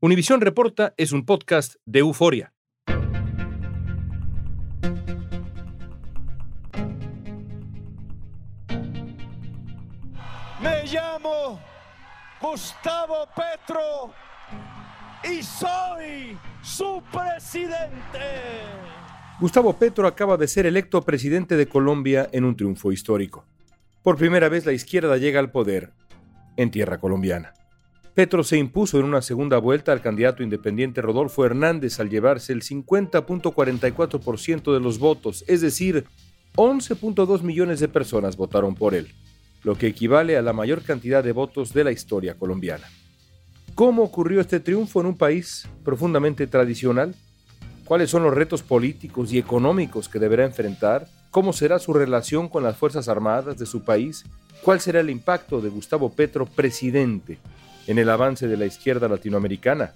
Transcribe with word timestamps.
Univisión 0.00 0.40
Reporta 0.40 0.94
es 0.96 1.10
un 1.10 1.26
podcast 1.26 1.74
de 1.84 1.98
euforia. 1.98 2.52
Me 10.62 10.84
llamo 10.86 11.58
Gustavo 12.40 13.26
Petro 13.34 14.14
y 15.24 15.42
soy 15.42 16.38
su 16.62 17.02
presidente. 17.12 17.90
Gustavo 19.40 19.72
Petro 19.72 20.06
acaba 20.06 20.36
de 20.36 20.46
ser 20.46 20.66
electo 20.66 21.02
presidente 21.02 21.56
de 21.56 21.66
Colombia 21.66 22.28
en 22.30 22.44
un 22.44 22.54
triunfo 22.54 22.92
histórico. 22.92 23.46
Por 24.04 24.16
primera 24.16 24.48
vez 24.48 24.64
la 24.64 24.72
izquierda 24.72 25.16
llega 25.16 25.40
al 25.40 25.50
poder 25.50 25.92
en 26.56 26.70
tierra 26.70 26.98
colombiana. 26.98 27.52
Petro 28.18 28.42
se 28.42 28.58
impuso 28.58 28.98
en 28.98 29.04
una 29.04 29.22
segunda 29.22 29.58
vuelta 29.58 29.92
al 29.92 30.02
candidato 30.02 30.42
independiente 30.42 31.00
Rodolfo 31.00 31.44
Hernández 31.44 32.00
al 32.00 32.10
llevarse 32.10 32.52
el 32.52 32.62
50.44% 32.62 34.74
de 34.74 34.80
los 34.80 34.98
votos, 34.98 35.44
es 35.46 35.60
decir, 35.60 36.04
11.2 36.56 37.42
millones 37.42 37.78
de 37.78 37.86
personas 37.86 38.36
votaron 38.36 38.74
por 38.74 38.96
él, 38.96 39.14
lo 39.62 39.78
que 39.78 39.86
equivale 39.86 40.36
a 40.36 40.42
la 40.42 40.52
mayor 40.52 40.82
cantidad 40.82 41.22
de 41.22 41.30
votos 41.30 41.72
de 41.72 41.84
la 41.84 41.92
historia 41.92 42.34
colombiana. 42.34 42.88
¿Cómo 43.76 44.02
ocurrió 44.02 44.40
este 44.40 44.58
triunfo 44.58 45.00
en 45.00 45.06
un 45.06 45.16
país 45.16 45.68
profundamente 45.84 46.48
tradicional? 46.48 47.14
¿Cuáles 47.84 48.10
son 48.10 48.24
los 48.24 48.34
retos 48.34 48.64
políticos 48.64 49.32
y 49.32 49.38
económicos 49.38 50.08
que 50.08 50.18
deberá 50.18 50.44
enfrentar? 50.44 51.06
¿Cómo 51.30 51.52
será 51.52 51.78
su 51.78 51.92
relación 51.92 52.48
con 52.48 52.64
las 52.64 52.76
Fuerzas 52.76 53.06
Armadas 53.06 53.58
de 53.58 53.66
su 53.66 53.84
país? 53.84 54.24
¿Cuál 54.64 54.80
será 54.80 54.98
el 54.98 55.08
impacto 55.08 55.60
de 55.60 55.68
Gustavo 55.68 56.10
Petro, 56.10 56.46
presidente, 56.46 57.38
en 57.88 57.98
el 57.98 58.08
avance 58.08 58.46
de 58.46 58.56
la 58.56 58.66
izquierda 58.66 59.08
latinoamericana? 59.08 59.94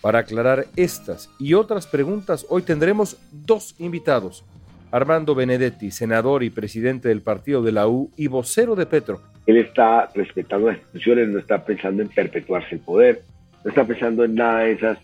Para 0.00 0.20
aclarar 0.20 0.66
estas 0.76 1.30
y 1.40 1.54
otras 1.54 1.86
preguntas, 1.86 2.46
hoy 2.50 2.62
tendremos 2.62 3.16
dos 3.32 3.74
invitados. 3.78 4.44
Armando 4.92 5.34
Benedetti, 5.34 5.90
senador 5.90 6.44
y 6.44 6.50
presidente 6.50 7.08
del 7.08 7.22
partido 7.22 7.62
de 7.62 7.72
la 7.72 7.88
U 7.88 8.12
y 8.16 8.28
vocero 8.28 8.76
de 8.76 8.86
Petro. 8.86 9.20
Él 9.46 9.56
está 9.56 10.10
respetando 10.14 10.68
las 10.68 10.76
instituciones, 10.76 11.28
no 11.28 11.38
está 11.38 11.64
pensando 11.64 12.02
en 12.02 12.08
perpetuarse 12.08 12.76
el 12.76 12.80
poder, 12.82 13.22
no 13.64 13.70
está 13.70 13.84
pensando 13.84 14.24
en 14.24 14.34
nada 14.34 14.60
de 14.60 14.72
esas 14.72 14.98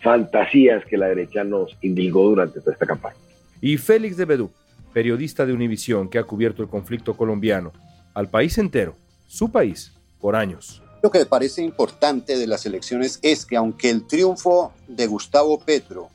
fantasías 0.00 0.84
que 0.86 0.96
la 0.96 1.08
derecha 1.08 1.42
nos 1.42 1.76
indilgó 1.82 2.28
durante 2.28 2.60
toda 2.60 2.74
esta 2.74 2.86
campaña. 2.86 3.16
Y 3.60 3.76
Félix 3.76 4.16
de 4.16 4.24
Bedú, 4.24 4.52
periodista 4.92 5.44
de 5.44 5.52
Univisión 5.52 6.08
que 6.08 6.18
ha 6.18 6.24
cubierto 6.24 6.62
el 6.62 6.68
conflicto 6.68 7.16
colombiano 7.16 7.72
al 8.14 8.30
país 8.30 8.56
entero, 8.58 8.96
su 9.26 9.50
país, 9.50 9.92
por 10.20 10.36
años. 10.36 10.83
Lo 11.04 11.10
que 11.10 11.18
me 11.18 11.26
parece 11.26 11.60
importante 11.60 12.38
de 12.38 12.46
las 12.46 12.64
elecciones 12.64 13.18
es 13.20 13.44
que 13.44 13.56
aunque 13.56 13.90
el 13.90 14.06
triunfo 14.06 14.72
de 14.88 15.06
Gustavo 15.06 15.60
Petro 15.60 16.08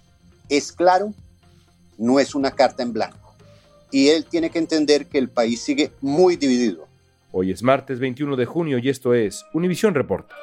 es 0.50 0.72
claro, 0.72 1.14
no 2.00 2.20
es 2.20 2.34
una 2.34 2.50
carta 2.50 2.82
en 2.82 2.92
blanco. 2.92 3.36
Y 3.92 4.08
él 4.08 4.26
tiene 4.26 4.50
que 4.50 4.58
entender 4.58 5.06
que 5.06 5.20
el 5.20 5.30
país 5.30 5.62
sigue 5.62 5.92
muy 6.02 6.38
dividido. 6.38 6.88
Hoy 7.32 7.52
es 7.52 7.62
martes 7.62 8.00
21 8.00 8.36
de 8.36 8.48
junio 8.48 8.80
y 8.80 8.90
esto 8.90 9.14
es 9.14 9.46
Univisión 9.54 9.94
Reporta. 9.94 10.34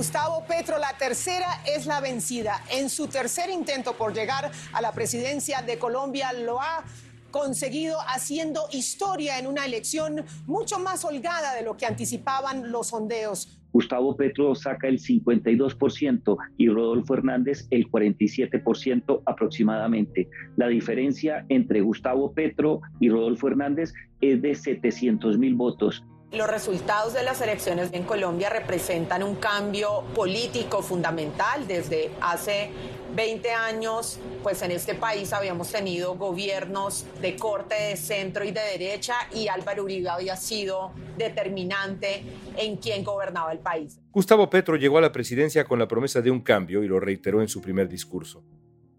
Gustavo 0.00 0.42
Petro, 0.48 0.78
la 0.78 0.96
tercera 0.96 1.60
es 1.66 1.84
la 1.84 2.00
vencida. 2.00 2.64
En 2.70 2.88
su 2.88 3.06
tercer 3.06 3.50
intento 3.50 3.92
por 3.98 4.14
llegar 4.14 4.50
a 4.72 4.80
la 4.80 4.92
presidencia 4.92 5.60
de 5.60 5.78
Colombia, 5.78 6.32
lo 6.32 6.58
ha 6.58 6.84
conseguido 7.30 7.98
haciendo 8.08 8.62
historia 8.72 9.38
en 9.38 9.46
una 9.46 9.66
elección 9.66 10.24
mucho 10.46 10.78
más 10.78 11.04
holgada 11.04 11.54
de 11.54 11.60
lo 11.60 11.76
que 11.76 11.84
anticipaban 11.84 12.72
los 12.72 12.86
sondeos. 12.86 13.60
Gustavo 13.74 14.16
Petro 14.16 14.54
saca 14.54 14.88
el 14.88 14.98
52% 14.98 16.36
y 16.56 16.68
Rodolfo 16.70 17.12
Hernández 17.12 17.66
el 17.70 17.86
47% 17.90 19.22
aproximadamente. 19.26 20.30
La 20.56 20.68
diferencia 20.68 21.44
entre 21.50 21.82
Gustavo 21.82 22.32
Petro 22.32 22.80
y 23.00 23.10
Rodolfo 23.10 23.48
Hernández 23.48 23.92
es 24.22 24.40
de 24.40 24.54
700 24.54 25.36
mil 25.36 25.56
votos. 25.56 26.02
Los 26.32 26.48
resultados 26.48 27.12
de 27.12 27.24
las 27.24 27.40
elecciones 27.40 27.90
en 27.92 28.04
Colombia 28.04 28.50
representan 28.50 29.24
un 29.24 29.34
cambio 29.34 30.04
político 30.14 30.80
fundamental 30.80 31.66
desde 31.66 32.12
hace 32.20 32.70
20 33.16 33.50
años, 33.50 34.20
pues 34.40 34.62
en 34.62 34.70
este 34.70 34.94
país 34.94 35.32
habíamos 35.32 35.72
tenido 35.72 36.14
gobiernos 36.14 37.04
de 37.20 37.34
corte 37.34 37.74
de 37.74 37.96
centro 37.96 38.44
y 38.44 38.52
de 38.52 38.60
derecha 38.60 39.14
y 39.34 39.48
Álvaro 39.48 39.82
Uribe 39.82 40.08
había 40.08 40.36
sido 40.36 40.92
determinante 41.18 42.22
en 42.56 42.76
quién 42.76 43.02
gobernaba 43.02 43.50
el 43.50 43.58
país. 43.58 43.98
Gustavo 44.12 44.48
Petro 44.48 44.76
llegó 44.76 44.98
a 44.98 45.00
la 45.00 45.10
presidencia 45.10 45.64
con 45.64 45.80
la 45.80 45.88
promesa 45.88 46.20
de 46.20 46.30
un 46.30 46.42
cambio 46.42 46.84
y 46.84 46.86
lo 46.86 47.00
reiteró 47.00 47.42
en 47.42 47.48
su 47.48 47.60
primer 47.60 47.88
discurso. 47.88 48.44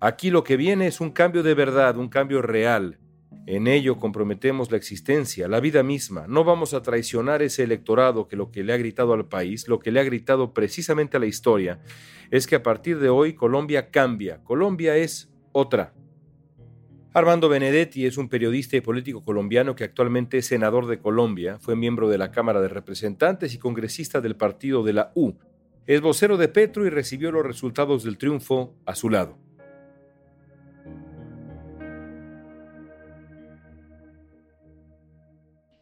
Aquí 0.02 0.32
lo 0.32 0.44
que 0.44 0.58
viene 0.58 0.88
es 0.88 1.00
un 1.00 1.12
cambio 1.12 1.44
de 1.44 1.54
verdad, 1.54 1.96
un 1.96 2.10
cambio 2.10 2.42
real. 2.42 2.98
En 3.48 3.68
ello 3.68 3.98
comprometemos 3.98 4.72
la 4.72 4.78
existencia, 4.78 5.48
la 5.48 5.60
vida 5.60 5.84
misma. 5.84 6.26
No 6.28 6.44
vamos 6.44 6.74
a 6.74 6.82
traicionar 6.82 7.42
ese 7.42 7.64
electorado 7.64 8.28
que 8.28 8.36
lo 8.36 8.52
que 8.52 8.64
le 8.64 8.74
ha 8.74 8.78
gritado 8.78 9.14
al 9.14 9.28
país, 9.28 9.68
lo 9.68 9.80
que 9.80 9.92
le 9.92 10.00
ha 10.00 10.04
gritado 10.04 10.54
precisamente 10.54 11.18
a 11.18 11.20
la 11.20 11.26
historia, 11.26 11.80
es 12.30 12.46
que 12.46 12.56
a 12.56 12.64
partir 12.64 13.00
de 13.00 13.10
hoy 13.10 13.34
Colombia 13.34 13.90
cambia. 13.90 14.44
Colombia 14.44 14.96
es 14.96 15.32
otra. 15.52 15.94
Armando 17.14 17.50
Benedetti 17.50 18.06
es 18.06 18.18
un 18.18 18.30
periodista 18.30 18.78
y 18.78 18.82
político 18.82 19.26
colombiano 19.26 19.76
que 19.76 19.84
actualmente 19.84 20.38
es 20.38 20.46
senador 20.46 20.88
de 20.88 21.00
Colombia, 21.00 21.58
fue 21.60 21.76
miembro 21.76 22.08
de 22.08 22.18
la 22.18 22.32
Cámara 22.32 22.62
de 22.62 22.70
Representantes 22.70 23.54
y 23.54 23.58
congresista 23.58 24.22
del 24.22 24.38
partido 24.38 24.82
de 24.84 24.94
la 24.94 25.12
U. 25.16 25.34
Es 25.88 26.00
vocero 26.00 26.38
de 26.38 26.48
Petro 26.48 26.86
y 26.86 26.90
recibió 26.90 27.32
los 27.34 27.46
resultados 27.46 28.04
del 28.04 28.18
triunfo 28.18 28.76
a 28.86 28.96
su 28.96 29.10
lado. 29.10 29.38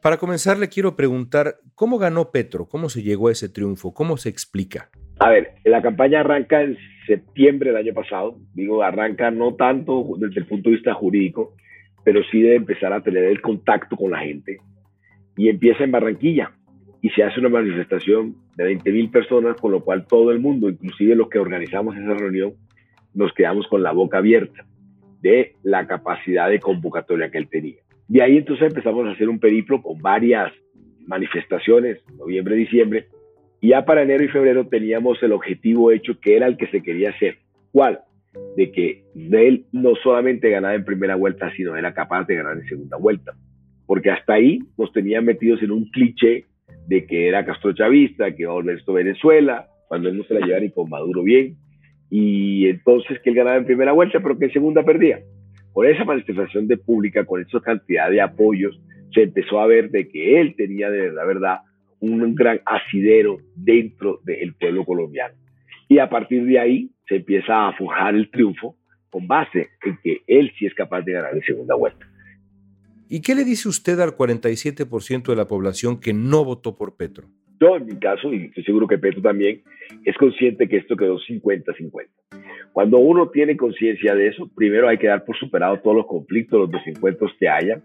Para 0.02 0.16
comenzar, 0.16 0.58
le 0.58 0.70
quiero 0.70 0.96
preguntar, 0.96 1.56
¿cómo 1.76 1.98
ganó 1.98 2.32
Petro? 2.32 2.68
¿Cómo 2.68 2.88
se 2.88 3.04
llegó 3.04 3.28
a 3.28 3.34
ese 3.34 3.50
triunfo? 3.50 3.94
¿Cómo 3.94 4.16
se 4.16 4.30
explica? 4.30 4.90
A 5.20 5.30
ver, 5.30 5.56
la 5.66 5.82
campaña 5.82 6.22
arranca 6.22 6.62
en 6.62 6.78
septiembre 7.06 7.72
del 7.72 7.86
año 7.86 7.94
pasado. 7.94 8.38
Digo, 8.54 8.82
arranca 8.82 9.30
no 9.30 9.56
tanto 9.56 10.06
desde 10.18 10.40
el 10.40 10.46
punto 10.46 10.70
de 10.70 10.78
vista 10.78 10.94
jurídico, 10.94 11.54
pero 12.06 12.22
sí 12.32 12.42
de 12.42 12.56
empezar 12.56 12.94
a 12.94 13.04
tener 13.04 13.26
el 13.26 13.42
contacto 13.42 13.98
con 13.98 14.12
la 14.12 14.20
gente. 14.20 14.60
Y 15.36 15.50
empieza 15.50 15.84
en 15.84 15.92
Barranquilla 15.92 16.54
y 17.02 17.10
se 17.10 17.24
hace 17.24 17.42
una 17.42 17.50
manifestación 17.50 18.36
de 18.56 18.64
20 18.64 18.92
mil 18.94 19.12
personas, 19.12 19.58
con 19.60 19.74
lo 19.74 19.84
cual 19.84 20.08
todo 20.08 20.32
el 20.32 20.40
mundo, 20.40 20.70
inclusive 20.70 21.14
los 21.14 21.28
que 21.28 21.40
organizamos 21.40 21.98
esa 21.98 22.14
reunión, 22.14 22.54
nos 23.14 23.34
quedamos 23.34 23.68
con 23.68 23.84
la 23.84 23.92
boca 23.92 24.20
abierta 24.20 24.66
de 25.22 25.54
la 25.64 25.88
capacidad 25.88 26.50
de 26.50 26.60
convocatoria 26.60 27.30
que 27.30 27.38
él 27.38 27.50
tenía. 27.50 27.82
De 28.08 28.22
ahí 28.22 28.38
entonces 28.38 28.68
empezamos 28.68 29.08
a 29.08 29.12
hacer 29.12 29.30
un 29.30 29.40
periplo 29.40 29.82
con 29.82 30.02
varias 30.02 30.52
manifestaciones, 31.06 32.00
noviembre, 32.18 32.56
diciembre, 32.56 33.08
y 33.62 33.70
ya 33.70 33.84
para 33.84 34.04
enero 34.04 34.24
y 34.24 34.30
febrero 34.30 34.68
teníamos 34.68 35.22
el 35.22 35.34
objetivo 35.34 35.92
hecho 35.92 36.20
que 36.20 36.38
era 36.38 36.48
el 36.48 36.58
que 36.58 36.68
se 36.68 36.82
quería 36.82 37.10
hacer. 37.10 37.38
¿Cuál? 37.72 38.00
De 38.56 38.72
que 38.72 39.04
él 39.16 39.66
no 39.72 39.96
solamente 39.96 40.50
ganaba 40.50 40.76
en 40.76 40.86
primera 40.86 41.16
vuelta, 41.16 41.52
sino 41.56 41.76
era 41.76 41.94
capaz 41.94 42.26
de 42.26 42.36
ganar 42.36 42.58
en 42.58 42.68
segunda 42.68 42.98
vuelta. 42.98 43.34
Porque 43.86 44.12
hasta 44.12 44.34
ahí 44.34 44.60
nos 44.78 44.94
tenían 44.94 45.26
metidos 45.26 45.62
en 45.62 45.72
un 45.72 45.90
cliché 45.90 46.46
de 46.88 47.06
que 47.06 47.28
era 47.28 47.46
Castro 47.46 47.74
Chavista, 47.74 48.34
que 48.34 48.44
iba 48.44 48.52
a 48.52 48.56
volver 48.56 48.78
esto 48.78 48.94
Venezuela, 48.94 49.68
cuando 49.88 50.10
él 50.10 50.18
no 50.18 50.24
se 50.24 50.36
la 50.36 50.46
lleva 50.46 50.60
ni 50.60 50.72
con 50.72 50.90
Maduro 50.90 51.24
bien. 51.24 51.58
Y 52.10 52.68
entonces 52.68 53.20
que 53.22 53.30
él 53.30 53.36
ganaba 53.36 53.58
en 53.58 53.66
primera 53.66 53.92
vuelta, 53.92 54.20
pero 54.20 54.38
que 54.38 54.46
en 54.46 54.54
segunda 54.54 54.84
perdía 54.84 55.20
con 55.74 55.88
esa 55.88 56.04
manifestación 56.04 56.68
de 56.68 56.78
pública, 56.78 57.26
con 57.26 57.42
esa 57.42 57.60
cantidad 57.60 58.10
de 58.10 58.22
apoyos, 58.22 58.80
se 59.14 59.24
empezó 59.24 59.60
a 59.60 59.68
ver 59.68 59.90
de 59.92 60.08
que 60.10 60.40
él 60.40 60.56
tenía 60.58 60.90
de 60.90 61.10
verdad 61.12 61.60
un 62.00 62.36
gran 62.36 62.60
asidero 62.66 63.38
dentro 63.56 64.20
del 64.24 64.56
pueblo 64.56 64.86
colombiano. 64.86 65.36
Y 65.88 66.00
a 66.00 66.10
partir 66.10 66.46
de 66.46 66.60
ahí 66.60 66.92
se 67.08 67.18
empieza 67.18 67.68
a 67.68 67.74
forjar 67.74 68.16
el 68.16 68.30
triunfo 68.30 68.76
con 69.10 69.28
base 69.28 69.70
en 69.84 69.98
que 70.04 70.22
él 70.28 70.52
sí 70.58 70.66
es 70.66 70.74
capaz 70.76 71.02
de 71.02 71.14
ganar 71.14 71.36
en 71.36 71.44
segunda 71.44 71.76
vuelta. 71.76 72.06
¿Y 73.10 73.22
qué 73.22 73.34
le 73.34 73.44
dice 73.44 73.68
usted 73.68 74.00
al 74.00 74.16
47% 74.16 75.24
de 75.24 75.36
la 75.36 75.48
población 75.48 76.00
que 76.00 76.14
no 76.14 76.46
votó 76.46 76.78
por 76.78 76.96
Petro? 76.96 77.28
Yo, 77.60 77.76
en 77.76 77.86
mi 77.86 77.96
caso, 78.00 78.34
y 78.34 78.46
estoy 78.46 78.64
seguro 78.64 78.88
que 78.88 78.98
Petro 78.98 79.22
también, 79.22 79.62
es 80.06 80.16
consciente 80.18 80.68
que 80.68 80.78
esto 80.78 80.96
quedó 80.96 81.20
50-50. 81.20 82.08
Cuando 82.72 83.00
uno 83.00 83.30
tiene 83.30 83.58
conciencia 83.58 84.16
de 84.16 84.28
eso, 84.28 84.50
primero 84.56 84.88
hay 84.88 84.98
que 84.98 85.08
dar 85.08 85.26
por 85.26 85.38
superado 85.38 85.80
todos 85.80 85.98
los 85.98 86.06
conflictos, 86.06 86.60
los 86.60 86.72
desencuentros 86.72 87.32
que 87.40 87.50
haya. 87.50 87.82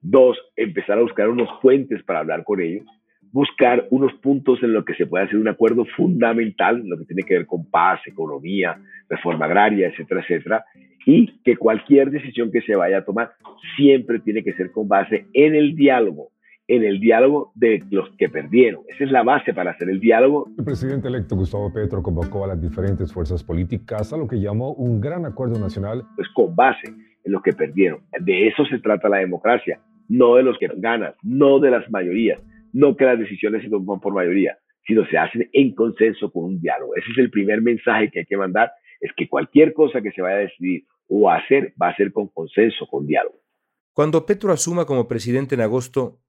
Dos, 0.00 0.38
empezar 0.54 0.98
a 0.98 1.02
buscar 1.02 1.28
unos 1.28 1.48
puentes 1.60 2.02
para 2.04 2.20
hablar 2.20 2.44
con 2.44 2.60
ellos. 2.60 2.86
Buscar 3.32 3.86
unos 3.90 4.12
puntos 4.14 4.62
en 4.62 4.72
los 4.72 4.84
que 4.84 4.94
se 4.94 5.06
pueda 5.06 5.24
hacer 5.24 5.38
un 5.38 5.48
acuerdo 5.48 5.84
fundamental, 5.96 6.82
lo 6.86 6.96
que 6.96 7.06
tiene 7.06 7.22
que 7.24 7.34
ver 7.34 7.46
con 7.46 7.68
paz, 7.68 8.00
economía, 8.06 8.80
reforma 9.08 9.46
agraria, 9.46 9.88
etcétera, 9.88 10.20
etcétera 10.20 10.64
y 11.06 11.38
que 11.44 11.56
cualquier 11.56 12.10
decisión 12.10 12.50
que 12.50 12.60
se 12.62 12.74
vaya 12.74 12.98
a 12.98 13.04
tomar 13.04 13.30
siempre 13.76 14.18
tiene 14.18 14.42
que 14.42 14.52
ser 14.54 14.72
con 14.72 14.88
base 14.88 15.26
en 15.32 15.54
el 15.54 15.76
diálogo, 15.76 16.32
en 16.68 16.84
el 16.84 17.00
diálogo 17.00 17.52
de 17.54 17.82
los 17.90 18.08
que 18.18 18.28
perdieron. 18.28 18.82
Esa 18.88 19.04
es 19.04 19.10
la 19.10 19.22
base 19.22 19.54
para 19.54 19.70
hacer 19.70 19.88
el 19.88 20.00
diálogo. 20.00 20.48
El 20.58 20.64
presidente 20.64 21.08
electo 21.08 21.36
Gustavo 21.36 21.72
Petro 21.72 22.02
convocó 22.02 22.44
a 22.44 22.48
las 22.48 22.60
diferentes 22.60 23.12
fuerzas 23.12 23.44
políticas 23.44 24.12
a 24.12 24.16
lo 24.16 24.26
que 24.26 24.40
llamó 24.40 24.72
un 24.72 25.00
gran 25.00 25.24
acuerdo 25.26 25.58
nacional. 25.58 26.04
Pues 26.16 26.28
con 26.34 26.56
base 26.56 26.88
en 26.88 27.32
los 27.32 27.42
que 27.42 27.52
perdieron. 27.52 28.00
De 28.20 28.48
eso 28.48 28.64
se 28.66 28.78
trata 28.78 29.08
la 29.08 29.18
democracia, 29.18 29.80
no 30.08 30.36
de 30.36 30.42
los 30.42 30.58
que 30.58 30.68
ganan, 30.76 31.14
no 31.22 31.58
de 31.60 31.70
las 31.70 31.88
mayorías, 31.90 32.40
no 32.72 32.96
que 32.96 33.04
las 33.04 33.18
decisiones 33.18 33.62
se 33.62 33.68
toman 33.68 34.00
por 34.00 34.12
mayoría, 34.12 34.58
sino 34.86 35.06
se 35.06 35.18
hacen 35.18 35.48
en 35.52 35.74
consenso 35.74 36.30
con 36.30 36.44
un 36.44 36.60
diálogo. 36.60 36.94
Ese 36.96 37.10
es 37.12 37.18
el 37.18 37.30
primer 37.30 37.62
mensaje 37.62 38.10
que 38.10 38.20
hay 38.20 38.26
que 38.26 38.36
mandar, 38.36 38.72
es 39.00 39.10
que 39.16 39.28
cualquier 39.28 39.72
cosa 39.72 40.00
que 40.00 40.12
se 40.12 40.22
vaya 40.22 40.36
a 40.36 40.40
decidir 40.40 40.84
o 41.08 41.30
hacer 41.30 41.74
va 41.80 41.88
a 41.88 41.96
ser 41.96 42.12
con 42.12 42.28
consenso, 42.28 42.86
con 42.86 43.06
diálogo. 43.06 43.36
Cuando 43.92 44.26
Petro 44.26 44.52
asuma 44.52 44.84
como 44.84 45.08
presidente 45.08 45.54
en 45.54 45.62
agosto, 45.62 46.20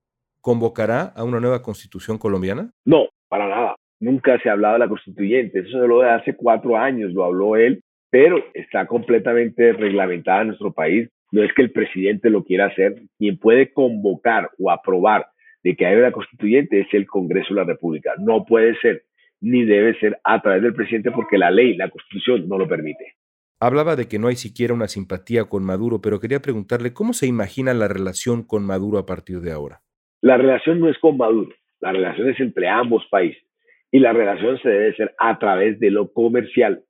¿convocará 0.41 1.13
a 1.15 1.23
una 1.23 1.39
nueva 1.39 1.61
constitución 1.61 2.17
colombiana? 2.17 2.71
No, 2.85 3.07
para 3.27 3.47
nada. 3.47 3.75
Nunca 3.99 4.39
se 4.39 4.49
ha 4.49 4.53
hablado 4.53 4.73
de 4.73 4.79
la 4.79 4.89
constituyente. 4.89 5.59
Eso 5.59 5.81
se 5.81 5.87
lo 5.87 6.01
de 6.01 6.09
hace 6.09 6.35
cuatro 6.35 6.77
años, 6.77 7.13
lo 7.13 7.23
habló 7.23 7.55
él, 7.55 7.81
pero 8.09 8.37
está 8.53 8.85
completamente 8.85 9.73
reglamentada 9.73 10.41
en 10.41 10.47
nuestro 10.47 10.71
país. 10.71 11.09
No 11.31 11.43
es 11.43 11.51
que 11.53 11.63
el 11.63 11.71
presidente 11.71 12.29
lo 12.29 12.43
quiera 12.43 12.67
hacer. 12.67 13.01
Quien 13.17 13.37
puede 13.37 13.73
convocar 13.73 14.51
o 14.59 14.71
aprobar 14.71 15.27
de 15.63 15.75
que 15.75 15.85
haya 15.85 15.99
una 15.99 16.11
constituyente 16.11 16.81
es 16.81 16.87
el 16.93 17.07
Congreso 17.07 17.53
de 17.53 17.61
la 17.61 17.65
República. 17.65 18.13
No 18.19 18.45
puede 18.45 18.77
ser 18.79 19.03
ni 19.41 19.65
debe 19.65 19.99
ser 19.99 20.19
a 20.23 20.41
través 20.41 20.61
del 20.63 20.73
presidente 20.73 21.11
porque 21.11 21.37
la 21.37 21.51
ley, 21.51 21.75
la 21.75 21.89
constitución 21.89 22.47
no 22.47 22.57
lo 22.57 22.67
permite. 22.67 23.15
Hablaba 23.59 23.95
de 23.95 24.07
que 24.07 24.19
no 24.19 24.27
hay 24.27 24.35
siquiera 24.35 24.73
una 24.73 24.87
simpatía 24.87 25.45
con 25.45 25.63
Maduro, 25.63 25.99
pero 25.99 26.19
quería 26.19 26.41
preguntarle 26.41 26.93
cómo 26.93 27.13
se 27.13 27.25
imagina 27.25 27.73
la 27.73 27.87
relación 27.87 28.43
con 28.43 28.63
Maduro 28.63 28.99
a 28.99 29.05
partir 29.05 29.41
de 29.41 29.51
ahora. 29.51 29.81
La 30.21 30.37
relación 30.37 30.79
no 30.79 30.89
es 30.89 30.97
con 30.97 31.17
Maduro, 31.17 31.53
la 31.79 31.91
relación 31.91 32.29
es 32.29 32.39
entre 32.39 32.67
ambos 32.67 33.05
países 33.09 33.43
y 33.91 33.99
la 33.99 34.13
relación 34.13 34.59
se 34.59 34.69
debe 34.69 34.89
hacer 34.89 35.15
a 35.19 35.37
través 35.37 35.79
de 35.79 35.91
lo 35.91 36.11
comercial. 36.11 36.83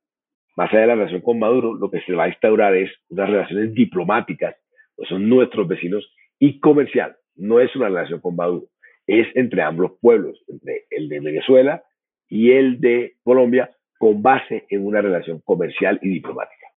Más 0.56 0.70
allá 0.70 0.80
de 0.80 0.86
la 0.88 0.94
relación 0.94 1.20
con 1.20 1.38
Maduro, 1.38 1.74
lo 1.74 1.90
que 1.90 2.00
se 2.00 2.14
va 2.14 2.24
a 2.24 2.28
instaurar 2.28 2.74
es 2.74 2.90
unas 3.10 3.30
relaciones 3.30 3.74
diplomáticas, 3.74 4.56
pues 4.96 5.08
son 5.08 5.28
nuestros 5.28 5.68
vecinos, 5.68 6.10
y 6.38 6.58
comercial. 6.58 7.16
No 7.36 7.60
es 7.60 7.74
una 7.76 7.88
relación 7.88 8.20
con 8.20 8.34
Maduro, 8.34 8.66
es 9.06 9.26
entre 9.34 9.62
ambos 9.62 9.92
pueblos, 10.00 10.42
entre 10.48 10.86
el 10.90 11.08
de 11.08 11.20
Venezuela 11.20 11.84
y 12.28 12.52
el 12.52 12.80
de 12.80 13.14
Colombia, 13.22 13.70
con 13.98 14.22
base 14.22 14.64
en 14.70 14.86
una 14.86 15.00
relación 15.00 15.40
comercial 15.44 15.98
y 16.02 16.08
diplomática. 16.08 16.67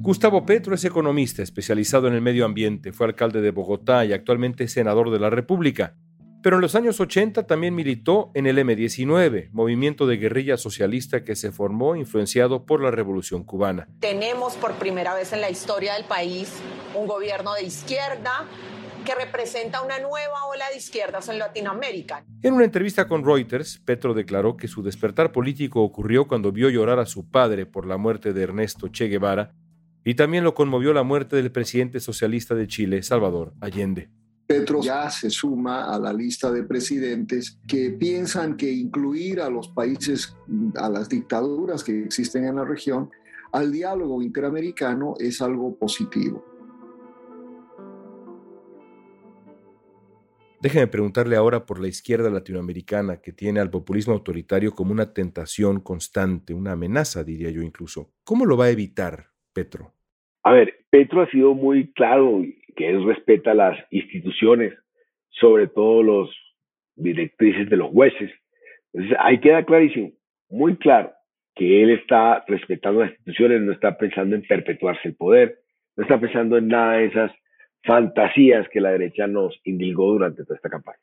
Gustavo 0.00 0.46
Petro 0.46 0.76
es 0.76 0.84
economista 0.84 1.42
especializado 1.42 2.06
en 2.06 2.14
el 2.14 2.20
medio 2.20 2.44
ambiente, 2.44 2.92
fue 2.92 3.06
alcalde 3.08 3.40
de 3.40 3.50
Bogotá 3.50 4.04
y 4.04 4.12
actualmente 4.12 4.64
es 4.64 4.72
senador 4.72 5.10
de 5.10 5.18
la 5.18 5.28
República. 5.28 5.96
Pero 6.40 6.56
en 6.56 6.62
los 6.62 6.76
años 6.76 7.00
80 7.00 7.48
también 7.48 7.74
militó 7.74 8.30
en 8.34 8.46
el 8.46 8.58
M19, 8.58 9.50
movimiento 9.50 10.06
de 10.06 10.16
guerrilla 10.16 10.56
socialista 10.56 11.24
que 11.24 11.34
se 11.34 11.50
formó 11.50 11.96
influenciado 11.96 12.64
por 12.64 12.80
la 12.80 12.92
Revolución 12.92 13.42
cubana. 13.42 13.88
Tenemos 13.98 14.54
por 14.54 14.74
primera 14.74 15.14
vez 15.14 15.32
en 15.32 15.40
la 15.40 15.50
historia 15.50 15.94
del 15.94 16.04
país 16.04 16.54
un 16.94 17.08
gobierno 17.08 17.54
de 17.54 17.64
izquierda 17.64 18.46
que 19.04 19.16
representa 19.16 19.82
una 19.82 19.98
nueva 19.98 20.44
ola 20.48 20.70
de 20.70 20.76
izquierdas 20.76 21.28
en 21.28 21.40
Latinoamérica. 21.40 22.24
En 22.42 22.54
una 22.54 22.64
entrevista 22.64 23.08
con 23.08 23.24
Reuters, 23.24 23.78
Petro 23.84 24.14
declaró 24.14 24.56
que 24.56 24.68
su 24.68 24.82
despertar 24.84 25.32
político 25.32 25.82
ocurrió 25.82 26.28
cuando 26.28 26.52
vio 26.52 26.70
llorar 26.70 27.00
a 27.00 27.06
su 27.06 27.28
padre 27.28 27.66
por 27.66 27.84
la 27.84 27.96
muerte 27.96 28.32
de 28.32 28.44
Ernesto 28.44 28.88
Che 28.88 29.08
Guevara 29.08 29.54
y 30.08 30.14
también 30.14 30.42
lo 30.42 30.54
conmovió 30.54 30.94
la 30.94 31.02
muerte 31.02 31.36
del 31.36 31.52
presidente 31.52 32.00
socialista 32.00 32.54
de 32.54 32.66
Chile, 32.66 33.02
Salvador 33.02 33.52
Allende. 33.60 34.08
Petro 34.46 34.80
ya 34.80 35.10
se 35.10 35.28
suma 35.28 35.94
a 35.94 35.98
la 35.98 36.14
lista 36.14 36.50
de 36.50 36.62
presidentes 36.62 37.60
que 37.68 37.90
piensan 37.90 38.56
que 38.56 38.72
incluir 38.72 39.38
a 39.38 39.50
los 39.50 39.68
países, 39.68 40.34
a 40.76 40.88
las 40.88 41.10
dictaduras 41.10 41.84
que 41.84 42.04
existen 42.04 42.46
en 42.46 42.56
la 42.56 42.64
región, 42.64 43.10
al 43.52 43.70
diálogo 43.70 44.22
interamericano 44.22 45.12
es 45.18 45.42
algo 45.42 45.76
positivo. 45.76 46.42
Déjeme 50.62 50.86
preguntarle 50.86 51.36
ahora 51.36 51.66
por 51.66 51.80
la 51.80 51.88
izquierda 51.88 52.30
latinoamericana 52.30 53.20
que 53.20 53.34
tiene 53.34 53.60
al 53.60 53.68
populismo 53.68 54.14
autoritario 54.14 54.74
como 54.74 54.90
una 54.92 55.12
tentación 55.12 55.80
constante, 55.80 56.54
una 56.54 56.72
amenaza, 56.72 57.24
diría 57.24 57.50
yo 57.50 57.60
incluso. 57.60 58.10
¿Cómo 58.24 58.46
lo 58.46 58.56
va 58.56 58.64
a 58.64 58.70
evitar 58.70 59.32
Petro? 59.52 59.97
A 60.48 60.52
ver, 60.52 60.76
Petro 60.88 61.20
ha 61.20 61.30
sido 61.30 61.52
muy 61.52 61.92
claro 61.92 62.42
que 62.74 62.88
él 62.88 63.04
respeta 63.04 63.52
las 63.52 63.76
instituciones, 63.90 64.72
sobre 65.28 65.66
todo 65.66 66.02
los 66.02 66.30
directrices 66.96 67.68
de 67.68 67.76
los 67.76 67.90
jueces. 67.90 68.30
Entonces, 68.94 69.18
ahí 69.20 69.40
queda 69.40 69.66
clarísimo, 69.66 70.10
muy 70.48 70.78
claro, 70.78 71.12
que 71.54 71.82
él 71.82 71.90
está 71.90 72.46
respetando 72.48 73.00
las 73.00 73.10
instituciones, 73.10 73.60
no 73.60 73.72
está 73.72 73.98
pensando 73.98 74.36
en 74.36 74.42
perpetuarse 74.42 75.08
el 75.08 75.16
poder, 75.16 75.58
no 75.96 76.04
está 76.04 76.18
pensando 76.18 76.56
en 76.56 76.68
nada 76.68 76.94
de 76.94 77.04
esas 77.08 77.30
fantasías 77.84 78.66
que 78.72 78.80
la 78.80 78.92
derecha 78.92 79.26
nos 79.26 79.54
indilgó 79.64 80.12
durante 80.12 80.44
toda 80.44 80.56
esta 80.56 80.70
campaña. 80.70 80.98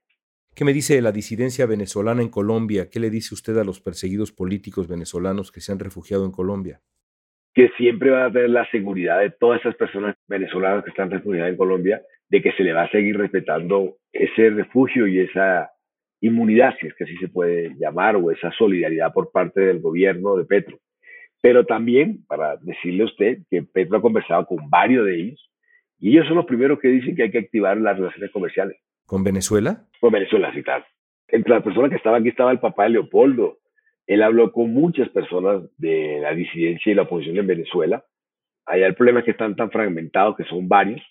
¿Qué 0.56 0.66
me 0.66 0.74
dice 0.74 0.96
de 0.96 1.04
la 1.04 1.12
disidencia 1.12 1.68
venezolana 1.68 2.24
en 2.24 2.30
Colombia? 2.30 2.90
¿Qué 2.90 3.00
le 3.00 3.12
dice 3.12 3.36
usted 3.36 3.56
a 3.60 3.64
los 3.64 3.80
perseguidos 3.80 4.32
políticos 4.32 4.88
venezolanos 4.88 5.52
que 5.52 5.62
se 5.62 5.72
han 5.72 5.78
refugiado 5.78 6.26
en 6.26 6.32
Colombia? 6.32 6.82
Que 7.56 7.70
siempre 7.78 8.12
va 8.12 8.26
a 8.26 8.32
tener 8.32 8.50
la 8.50 8.70
seguridad 8.70 9.22
de 9.22 9.32
todas 9.32 9.62
esas 9.62 9.76
personas 9.76 10.16
venezolanas 10.28 10.84
que 10.84 10.90
están 10.90 11.10
refugiadas 11.10 11.52
en 11.52 11.58
Colombia, 11.58 12.02
de 12.30 12.42
que 12.42 12.52
se 12.52 12.64
le 12.64 12.74
va 12.74 12.84
a 12.84 12.92
seguir 12.92 13.18
respetando 13.18 13.96
ese 14.12 14.50
refugio 14.50 15.08
y 15.08 15.22
esa 15.22 15.72
inmunidad, 16.20 16.76
si 16.80 16.88
es 16.88 16.94
que 16.96 17.06
así 17.06 17.16
se 17.18 17.30
puede 17.30 17.74
llamar, 17.78 18.18
o 18.18 18.30
esa 18.30 18.52
solidaridad 18.52 19.14
por 19.14 19.32
parte 19.32 19.62
del 19.62 19.80
gobierno 19.80 20.36
de 20.36 20.44
Petro. 20.44 20.78
Pero 21.42 21.66
también, 21.66 22.26
para 22.28 22.58
decirle 22.58 23.04
a 23.04 23.06
usted 23.06 23.38
que 23.50 23.64
Petro 23.64 23.98
ha 23.98 24.02
conversado 24.02 24.46
con 24.46 24.70
varios 24.70 25.06
de 25.06 25.16
ellos, 25.16 25.52
y 25.98 26.10
ellos 26.10 26.28
son 26.28 26.36
los 26.36 26.46
primeros 26.46 26.80
que 26.80 26.90
dicen 26.90 27.16
que 27.16 27.24
hay 27.24 27.32
que 27.32 27.40
activar 27.40 27.78
las 27.78 27.98
relaciones 27.98 28.32
comerciales. 28.32 28.78
¿Con 29.06 29.24
Venezuela? 29.24 29.86
Con 30.02 30.12
Venezuela, 30.12 30.52
sí, 30.54 30.62
claro. 30.62 30.84
Entre 31.30 31.54
las 31.54 31.64
personas 31.64 31.90
que 31.90 31.96
estaban 31.96 32.20
aquí 32.20 32.30
estaba 32.30 32.52
el 32.52 32.60
papá 32.60 32.84
de 32.84 32.90
Leopoldo, 32.90 33.60
él 34.08 34.22
habló 34.22 34.52
con 34.52 34.74
muchas 34.74 35.10
personas 35.10 35.64
de 35.78 36.20
la 36.22 36.34
disidencia 36.34 36.92
y 36.92 36.96
la 36.96 37.04
oposición 37.04 37.38
en 37.38 37.48
Venezuela. 37.48 38.06
Allá 38.66 38.88
el 38.88 38.96
problema 38.96 39.20
es 39.20 39.26
que 39.26 39.32
están 39.32 39.56
tan 39.56 39.72
fragmentados, 39.72 40.36
que 40.36 40.44
son 40.46 40.68
varios, 40.68 41.02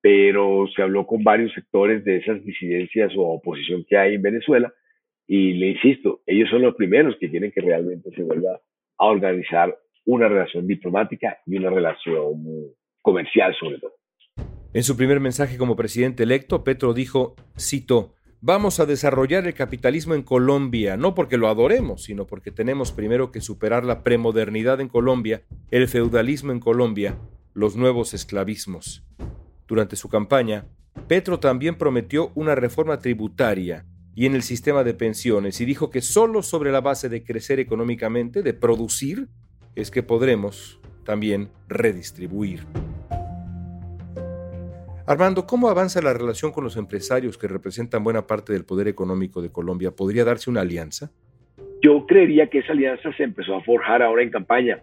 pero 0.00 0.66
se 0.74 0.82
habló 0.82 1.06
con 1.06 1.22
varios 1.22 1.52
sectores 1.52 2.04
de 2.04 2.16
esas 2.16 2.42
disidencias 2.44 3.12
o 3.16 3.22
oposición 3.22 3.84
que 3.88 3.96
hay 3.96 4.14
en 4.14 4.22
Venezuela. 4.22 4.72
Y 5.26 5.54
le 5.54 5.68
insisto, 5.68 6.22
ellos 6.26 6.50
son 6.50 6.62
los 6.62 6.74
primeros 6.74 7.16
que 7.20 7.30
quieren 7.30 7.52
que 7.52 7.60
realmente 7.60 8.10
se 8.10 8.22
vuelva 8.22 8.60
a 8.98 9.06
organizar 9.06 9.76
una 10.04 10.28
relación 10.28 10.66
diplomática 10.66 11.38
y 11.46 11.56
una 11.56 11.70
relación 11.70 12.44
comercial 13.00 13.54
sobre 13.58 13.78
todo. 13.78 13.92
En 14.74 14.82
su 14.82 14.96
primer 14.96 15.20
mensaje 15.20 15.58
como 15.58 15.76
presidente 15.76 16.22
electo, 16.22 16.64
Petro 16.64 16.94
dijo, 16.94 17.36
cito, 17.58 18.14
Vamos 18.44 18.80
a 18.80 18.86
desarrollar 18.86 19.46
el 19.46 19.54
capitalismo 19.54 20.14
en 20.14 20.24
Colombia, 20.24 20.96
no 20.96 21.14
porque 21.14 21.36
lo 21.36 21.46
adoremos, 21.46 22.02
sino 22.02 22.26
porque 22.26 22.50
tenemos 22.50 22.90
primero 22.90 23.30
que 23.30 23.40
superar 23.40 23.84
la 23.84 24.02
premodernidad 24.02 24.80
en 24.80 24.88
Colombia, 24.88 25.44
el 25.70 25.86
feudalismo 25.86 26.50
en 26.50 26.58
Colombia, 26.58 27.16
los 27.54 27.76
nuevos 27.76 28.14
esclavismos. 28.14 29.04
Durante 29.68 29.94
su 29.94 30.08
campaña, 30.08 30.66
Petro 31.06 31.38
también 31.38 31.78
prometió 31.78 32.32
una 32.34 32.56
reforma 32.56 32.98
tributaria 32.98 33.86
y 34.12 34.26
en 34.26 34.34
el 34.34 34.42
sistema 34.42 34.82
de 34.82 34.94
pensiones 34.94 35.60
y 35.60 35.64
dijo 35.64 35.90
que 35.90 36.00
solo 36.00 36.42
sobre 36.42 36.72
la 36.72 36.80
base 36.80 37.08
de 37.08 37.22
crecer 37.22 37.60
económicamente, 37.60 38.42
de 38.42 38.54
producir, 38.54 39.28
es 39.76 39.92
que 39.92 40.02
podremos 40.02 40.80
también 41.04 41.48
redistribuir. 41.68 42.66
Armando, 45.04 45.46
¿cómo 45.46 45.68
avanza 45.68 46.00
la 46.00 46.12
relación 46.12 46.52
con 46.52 46.62
los 46.62 46.76
empresarios 46.76 47.36
que 47.36 47.48
representan 47.48 48.04
buena 48.04 48.26
parte 48.26 48.52
del 48.52 48.64
poder 48.64 48.86
económico 48.86 49.42
de 49.42 49.50
Colombia? 49.50 49.90
¿Podría 49.90 50.24
darse 50.24 50.48
una 50.48 50.60
alianza? 50.60 51.10
Yo 51.82 52.06
creería 52.06 52.46
que 52.46 52.60
esa 52.60 52.72
alianza 52.72 53.12
se 53.16 53.24
empezó 53.24 53.56
a 53.56 53.64
forjar 53.64 54.00
ahora 54.00 54.22
en 54.22 54.30
campaña. 54.30 54.78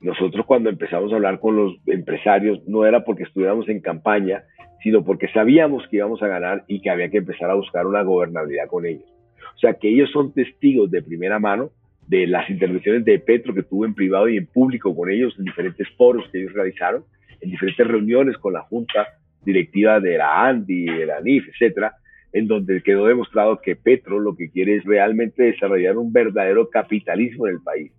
Nosotros 0.00 0.44
cuando 0.44 0.68
empezamos 0.68 1.10
a 1.10 1.16
hablar 1.16 1.40
con 1.40 1.56
los 1.56 1.76
empresarios 1.86 2.60
no 2.68 2.84
era 2.84 3.02
porque 3.02 3.22
estuviéramos 3.22 3.66
en 3.70 3.80
campaña, 3.80 4.44
sino 4.82 5.02
porque 5.02 5.28
sabíamos 5.28 5.84
que 5.88 5.96
íbamos 5.96 6.22
a 6.22 6.28
ganar 6.28 6.64
y 6.68 6.82
que 6.82 6.90
había 6.90 7.08
que 7.08 7.18
empezar 7.18 7.48
a 7.50 7.54
buscar 7.54 7.86
una 7.86 8.02
gobernabilidad 8.02 8.68
con 8.68 8.84
ellos. 8.84 9.08
O 9.54 9.58
sea 9.58 9.72
que 9.74 9.88
ellos 9.88 10.10
son 10.12 10.34
testigos 10.34 10.90
de 10.90 11.02
primera 11.02 11.38
mano 11.38 11.70
de 12.06 12.26
las 12.26 12.48
intervenciones 12.50 13.06
de 13.06 13.18
Petro 13.20 13.54
que 13.54 13.62
tuvo 13.62 13.86
en 13.86 13.94
privado 13.94 14.28
y 14.28 14.36
en 14.36 14.46
público 14.46 14.94
con 14.94 15.10
ellos 15.10 15.34
en 15.38 15.46
diferentes 15.46 15.88
foros 15.96 16.28
que 16.30 16.42
ellos 16.42 16.52
realizaron, 16.52 17.04
en 17.40 17.50
diferentes 17.50 17.86
reuniones 17.86 18.36
con 18.36 18.52
la 18.52 18.60
Junta 18.60 19.08
Directiva 19.46 20.00
de 20.00 20.18
la 20.18 20.46
ANDI, 20.46 20.84
de 20.84 21.06
la 21.06 21.20
NIF, 21.22 21.48
etcétera, 21.48 21.94
en 22.32 22.46
donde 22.46 22.82
quedó 22.82 23.06
demostrado 23.06 23.62
que 23.62 23.76
Petro 23.76 24.20
lo 24.20 24.36
que 24.36 24.50
quiere 24.50 24.76
es 24.76 24.84
realmente 24.84 25.44
desarrollar 25.44 25.96
un 25.96 26.12
verdadero 26.12 26.68
capitalismo 26.68 27.46
en 27.46 27.54
el 27.54 27.62
país 27.62 27.92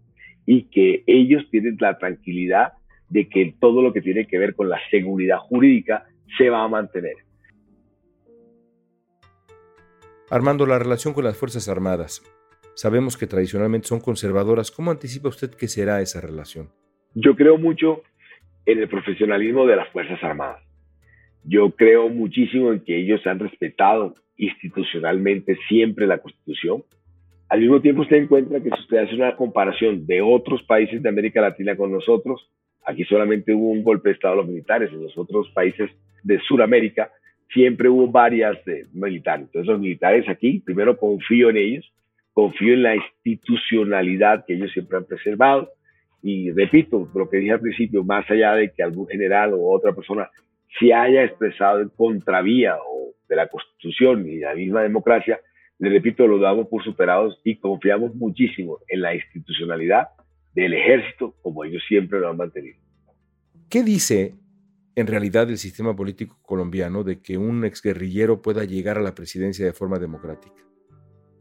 y 0.45 0.65
que 0.65 1.03
ellos 1.07 1.43
tienen 1.49 1.77
la 1.79 1.97
tranquilidad 1.97 2.73
de 3.09 3.27
que 3.29 3.55
todo 3.59 3.81
lo 3.81 3.93
que 3.93 4.01
tiene 4.01 4.27
que 4.27 4.37
ver 4.37 4.53
con 4.53 4.69
la 4.69 4.79
seguridad 4.91 5.37
jurídica 5.37 6.05
se 6.37 6.49
va 6.49 6.63
a 6.63 6.67
mantener. 6.67 7.15
Armando, 10.29 10.65
la 10.65 10.77
relación 10.77 11.13
con 11.13 11.23
las 11.23 11.37
Fuerzas 11.37 11.69
Armadas. 11.69 12.21
Sabemos 12.75 13.17
que 13.17 13.27
tradicionalmente 13.27 13.87
son 13.87 14.01
conservadoras. 14.01 14.69
¿Cómo 14.71 14.91
anticipa 14.91 15.29
usted 15.29 15.49
que 15.51 15.67
será 15.67 16.01
esa 16.01 16.21
relación? 16.21 16.69
Yo 17.15 17.35
creo 17.35 17.57
mucho 17.57 18.03
en 18.65 18.79
el 18.79 18.89
profesionalismo 18.89 19.65
de 19.65 19.77
las 19.77 19.89
Fuerzas 19.91 20.21
Armadas. 20.21 20.66
Yo 21.47 21.71
creo 21.71 22.09
muchísimo 22.09 22.73
en 22.73 22.81
que 22.81 22.97
ellos 22.97 23.25
han 23.25 23.39
respetado 23.39 24.15
institucionalmente 24.35 25.57
siempre 25.69 26.05
la 26.05 26.17
Constitución. 26.17 26.83
Al 27.47 27.61
mismo 27.61 27.79
tiempo 27.79 28.01
usted 28.01 28.17
encuentra 28.17 28.59
que 28.59 28.69
si 28.69 28.81
usted 28.81 28.97
hace 28.97 29.15
una 29.15 29.35
comparación 29.37 30.05
de 30.05 30.21
otros 30.21 30.61
países 30.63 31.01
de 31.01 31.07
América 31.07 31.39
Latina 31.39 31.77
con 31.77 31.91
nosotros, 31.91 32.51
aquí 32.85 33.05
solamente 33.05 33.53
hubo 33.53 33.69
un 33.69 33.81
golpe 33.81 34.09
de 34.09 34.15
Estado 34.15 34.35
de 34.35 34.41
los 34.41 34.49
militares, 34.49 34.91
en 34.91 35.03
los 35.03 35.17
otros 35.17 35.49
países 35.51 35.89
de 36.23 36.37
Sudamérica 36.39 37.11
siempre 37.53 37.87
hubo 37.87 38.07
varias 38.07 38.63
de 38.65 38.85
militares. 38.91 39.45
Entonces 39.45 39.67
los 39.67 39.79
militares 39.79 40.27
aquí, 40.27 40.59
primero 40.59 40.97
confío 40.97 41.49
en 41.49 41.57
ellos, 41.57 41.93
confío 42.33 42.73
en 42.73 42.83
la 42.83 42.95
institucionalidad 42.97 44.43
que 44.45 44.55
ellos 44.55 44.71
siempre 44.73 44.97
han 44.97 45.05
preservado 45.05 45.69
y 46.21 46.51
repito 46.51 47.09
lo 47.15 47.29
que 47.29 47.37
dije 47.37 47.53
al 47.53 47.61
principio, 47.61 48.03
más 48.03 48.29
allá 48.29 48.53
de 48.55 48.71
que 48.71 48.83
algún 48.83 49.07
general 49.07 49.53
o 49.53 49.71
otra 49.71 49.93
persona 49.93 50.29
se 50.79 50.93
haya 50.93 51.23
expresado 51.23 51.81
en 51.81 51.89
contravía 51.89 52.75
o 52.77 53.13
de 53.27 53.35
la 53.35 53.47
Constitución 53.47 54.27
y 54.27 54.39
la 54.39 54.55
misma 54.55 54.83
democracia, 54.83 55.39
le 55.79 55.89
repito, 55.89 56.27
lo 56.27 56.39
damos 56.39 56.67
por 56.67 56.83
superados 56.83 57.39
y 57.43 57.57
confiamos 57.59 58.15
muchísimo 58.15 58.79
en 58.87 59.01
la 59.01 59.13
institucionalidad 59.15 60.07
del 60.53 60.73
ejército 60.73 61.35
como 61.41 61.63
ellos 61.63 61.83
siempre 61.87 62.19
lo 62.19 62.29
han 62.29 62.37
mantenido. 62.37 62.77
¿Qué 63.69 63.83
dice 63.83 64.33
en 64.95 65.05
realidad 65.05 65.49
el 65.49 65.57
sistema 65.57 65.95
político 65.95 66.39
colombiano 66.41 67.03
de 67.03 67.21
que 67.21 67.37
un 67.37 67.63
exguerrillero 67.63 68.41
pueda 68.41 68.63
llegar 68.63 68.97
a 68.97 69.01
la 69.01 69.13
presidencia 69.13 69.65
de 69.65 69.73
forma 69.73 69.99
democrática? 69.99 70.55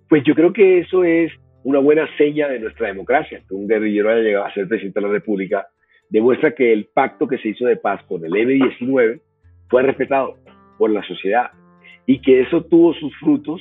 Pues 0.08 0.22
yo 0.26 0.34
creo 0.34 0.52
que 0.52 0.80
eso 0.80 1.02
es 1.04 1.32
una 1.64 1.78
buena 1.78 2.06
seña 2.18 2.48
de 2.48 2.60
nuestra 2.60 2.88
democracia, 2.88 3.42
que 3.48 3.54
un 3.54 3.66
guerrillero 3.66 4.10
haya 4.10 4.20
llegado 4.20 4.44
a 4.44 4.54
ser 4.54 4.68
presidente 4.68 5.00
de 5.00 5.06
la 5.06 5.12
República, 5.12 5.66
demuestra 6.08 6.54
que 6.54 6.72
el 6.72 6.86
pacto 6.86 7.26
que 7.26 7.38
se 7.38 7.48
hizo 7.48 7.66
de 7.66 7.76
paz 7.76 8.02
con 8.04 8.24
el 8.24 8.36
M-19 8.36 9.20
fue 9.68 9.82
respetado 9.82 10.36
por 10.78 10.90
la 10.90 11.02
sociedad 11.02 11.50
y 12.06 12.20
que 12.20 12.40
eso 12.40 12.64
tuvo 12.64 12.94
sus 12.94 13.14
frutos 13.18 13.60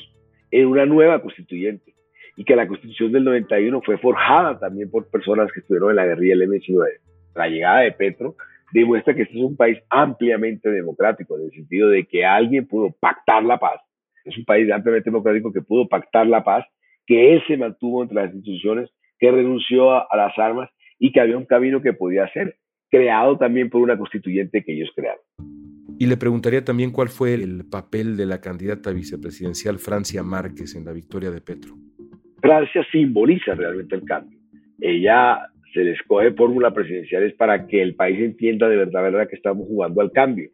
en 0.52 0.68
una 0.68 0.86
nueva 0.86 1.22
constituyente 1.22 1.94
y 2.38 2.44
que 2.44 2.56
la 2.56 2.68
constitución 2.68 3.12
del 3.12 3.24
91 3.24 3.82
fue 3.82 3.98
forjada 3.98 4.60
también 4.60 4.92
por 4.92 5.10
personas 5.10 5.52
que 5.52 5.62
estuvieron 5.62 5.92
en 5.92 5.96
la 5.96 6.06
guerrilla 6.06 6.36
del 6.36 6.44
M-19. 6.44 6.86
La 7.34 7.48
llegada 7.48 7.82
de 7.82 7.92
Petro 7.94 8.36
demuestra 8.74 9.16
que 9.16 9.24
este 9.24 9.38
es 9.38 9.44
un 9.44 9.56
país 9.56 9.78
ampliamente 9.90 10.70
democrático, 10.70 11.38
en 11.38 11.46
el 11.46 11.52
sentido 11.52 11.90
de 11.90 12.06
que 12.06 12.26
alguien 12.26 12.68
pudo 12.68 12.94
pactar 13.00 13.44
la 13.44 13.58
paz. 13.58 13.80
Es 14.26 14.38
un 14.38 14.46
país 14.46 14.70
ampliamente 14.72 15.10
democrático 15.10 15.54
que 15.54 15.62
pudo 15.62 15.88
pactar 15.88 16.28
la 16.28 16.44
paz, 16.44 16.66
que 17.06 17.34
él 17.34 17.44
se 17.48 17.58
mantuvo 17.58 18.04
entre 18.04 18.16
las 18.16 18.34
instituciones, 18.34 18.90
que 19.18 19.32
renunció 19.32 19.92
a, 19.92 20.08
a 20.10 20.18
las 20.18 20.38
armas 20.38 20.70
y 21.00 21.12
que 21.12 21.20
había 21.20 21.38
un 21.38 21.46
camino 21.46 21.82
que 21.82 21.94
podía 21.94 22.28
ser 22.32 22.58
creado 22.90 23.38
también 23.38 23.70
por 23.70 23.82
una 23.82 23.98
constituyente 23.98 24.64
que 24.64 24.74
ellos 24.74 24.90
crearon. 24.96 25.22
Y 25.98 26.08
le 26.08 26.18
preguntaría 26.18 26.64
también 26.64 26.92
cuál 26.92 27.10
fue 27.10 27.34
el 27.34 27.66
papel 27.70 28.18
de 28.18 28.26
la 28.26 28.42
candidata 28.42 28.92
vicepresidencial 28.92 29.80
Francia 29.80 30.24
Márquez 30.24 30.76
en 30.76 30.86
la 30.86 30.92
victoria 30.92 31.32
de 31.32 31.42
Petro. 31.42 31.76
Francia 32.42 32.86
simboliza 32.92 33.56
realmente 33.56 33.96
el 33.96 34.04
cambio. 34.04 34.38
Ella 34.80 35.40
se 35.74 35.84
le 35.84 35.92
escoge 35.92 36.32
fórmula 36.34 36.74
presidencial 36.74 37.24
es 37.24 37.34
para 37.36 37.66
que 37.68 37.82
el 37.82 37.96
país 37.96 38.20
entienda 38.20 38.68
de 38.68 38.78
verdad, 38.78 39.04
verdad 39.04 39.28
que 39.28 39.36
estamos 39.36 39.68
jugando 39.68 40.02
al 40.02 40.12
cambio, 40.12 40.50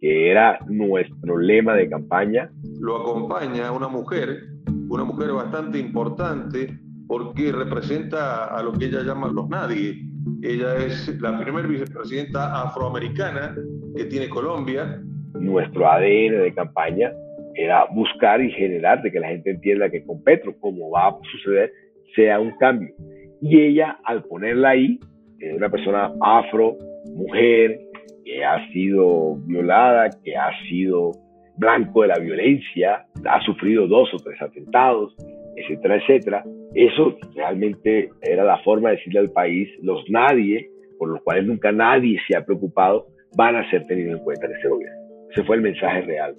que 0.00 0.30
era 0.30 0.58
nuestro 0.68 1.38
lema 1.38 1.74
de 1.74 1.88
campaña. 1.88 2.50
Lo 2.80 2.96
acompaña 3.00 3.72
una 3.72 3.88
mujer, 3.88 4.40
una 4.88 5.04
mujer 5.04 5.32
bastante 5.32 5.78
importante 5.78 6.78
porque 7.10 7.50
representa 7.50 8.44
a 8.56 8.62
lo 8.62 8.72
que 8.72 8.84
ella 8.84 9.02
llama 9.02 9.26
los 9.32 9.48
nadie. 9.48 9.96
Ella 10.44 10.76
es 10.76 11.20
la 11.20 11.40
primera 11.40 11.66
vicepresidenta 11.66 12.62
afroamericana 12.62 13.56
que 13.96 14.04
tiene 14.04 14.28
Colombia. 14.28 15.02
Nuestro 15.34 15.90
ADN 15.90 16.40
de 16.40 16.54
campaña 16.54 17.10
era 17.56 17.84
buscar 17.92 18.40
y 18.40 18.52
generar 18.52 19.02
de 19.02 19.10
que 19.10 19.18
la 19.18 19.26
gente 19.26 19.50
entienda 19.50 19.90
que 19.90 20.04
con 20.04 20.22
Petro, 20.22 20.54
como 20.60 20.88
va 20.90 21.08
a 21.08 21.18
suceder, 21.32 21.72
sea 22.14 22.38
un 22.38 22.56
cambio. 22.58 22.94
Y 23.42 23.60
ella, 23.60 23.98
al 24.04 24.22
ponerla 24.22 24.68
ahí, 24.68 25.00
es 25.40 25.52
una 25.52 25.68
persona 25.68 26.12
afro, 26.22 26.76
mujer, 27.12 27.80
que 28.24 28.44
ha 28.44 28.70
sido 28.72 29.34
violada, 29.46 30.10
que 30.22 30.36
ha 30.36 30.52
sido 30.68 31.10
blanco 31.56 32.02
de 32.02 32.08
la 32.08 32.20
violencia, 32.20 33.04
ha 33.28 33.40
sufrido 33.44 33.88
dos 33.88 34.14
o 34.14 34.18
tres 34.18 34.40
atentados, 34.40 35.12
etcétera, 35.56 35.96
etcétera. 35.96 36.44
Eso 36.74 37.16
realmente 37.34 38.10
era 38.22 38.44
la 38.44 38.58
forma 38.58 38.90
de 38.90 38.96
decirle 38.96 39.20
al 39.20 39.32
país, 39.32 39.68
los 39.82 40.04
nadie, 40.08 40.70
por 40.98 41.08
los 41.08 41.22
cuales 41.22 41.46
nunca 41.46 41.72
nadie 41.72 42.18
se 42.28 42.36
ha 42.36 42.44
preocupado, 42.44 43.06
van 43.36 43.56
a 43.56 43.68
ser 43.70 43.86
tenidos 43.86 44.18
en 44.18 44.24
cuenta 44.24 44.46
en 44.46 44.52
este 44.52 44.68
gobierno. 44.68 44.98
Ese 45.30 45.44
fue 45.44 45.56
el 45.56 45.62
mensaje 45.62 46.02
real 46.02 46.34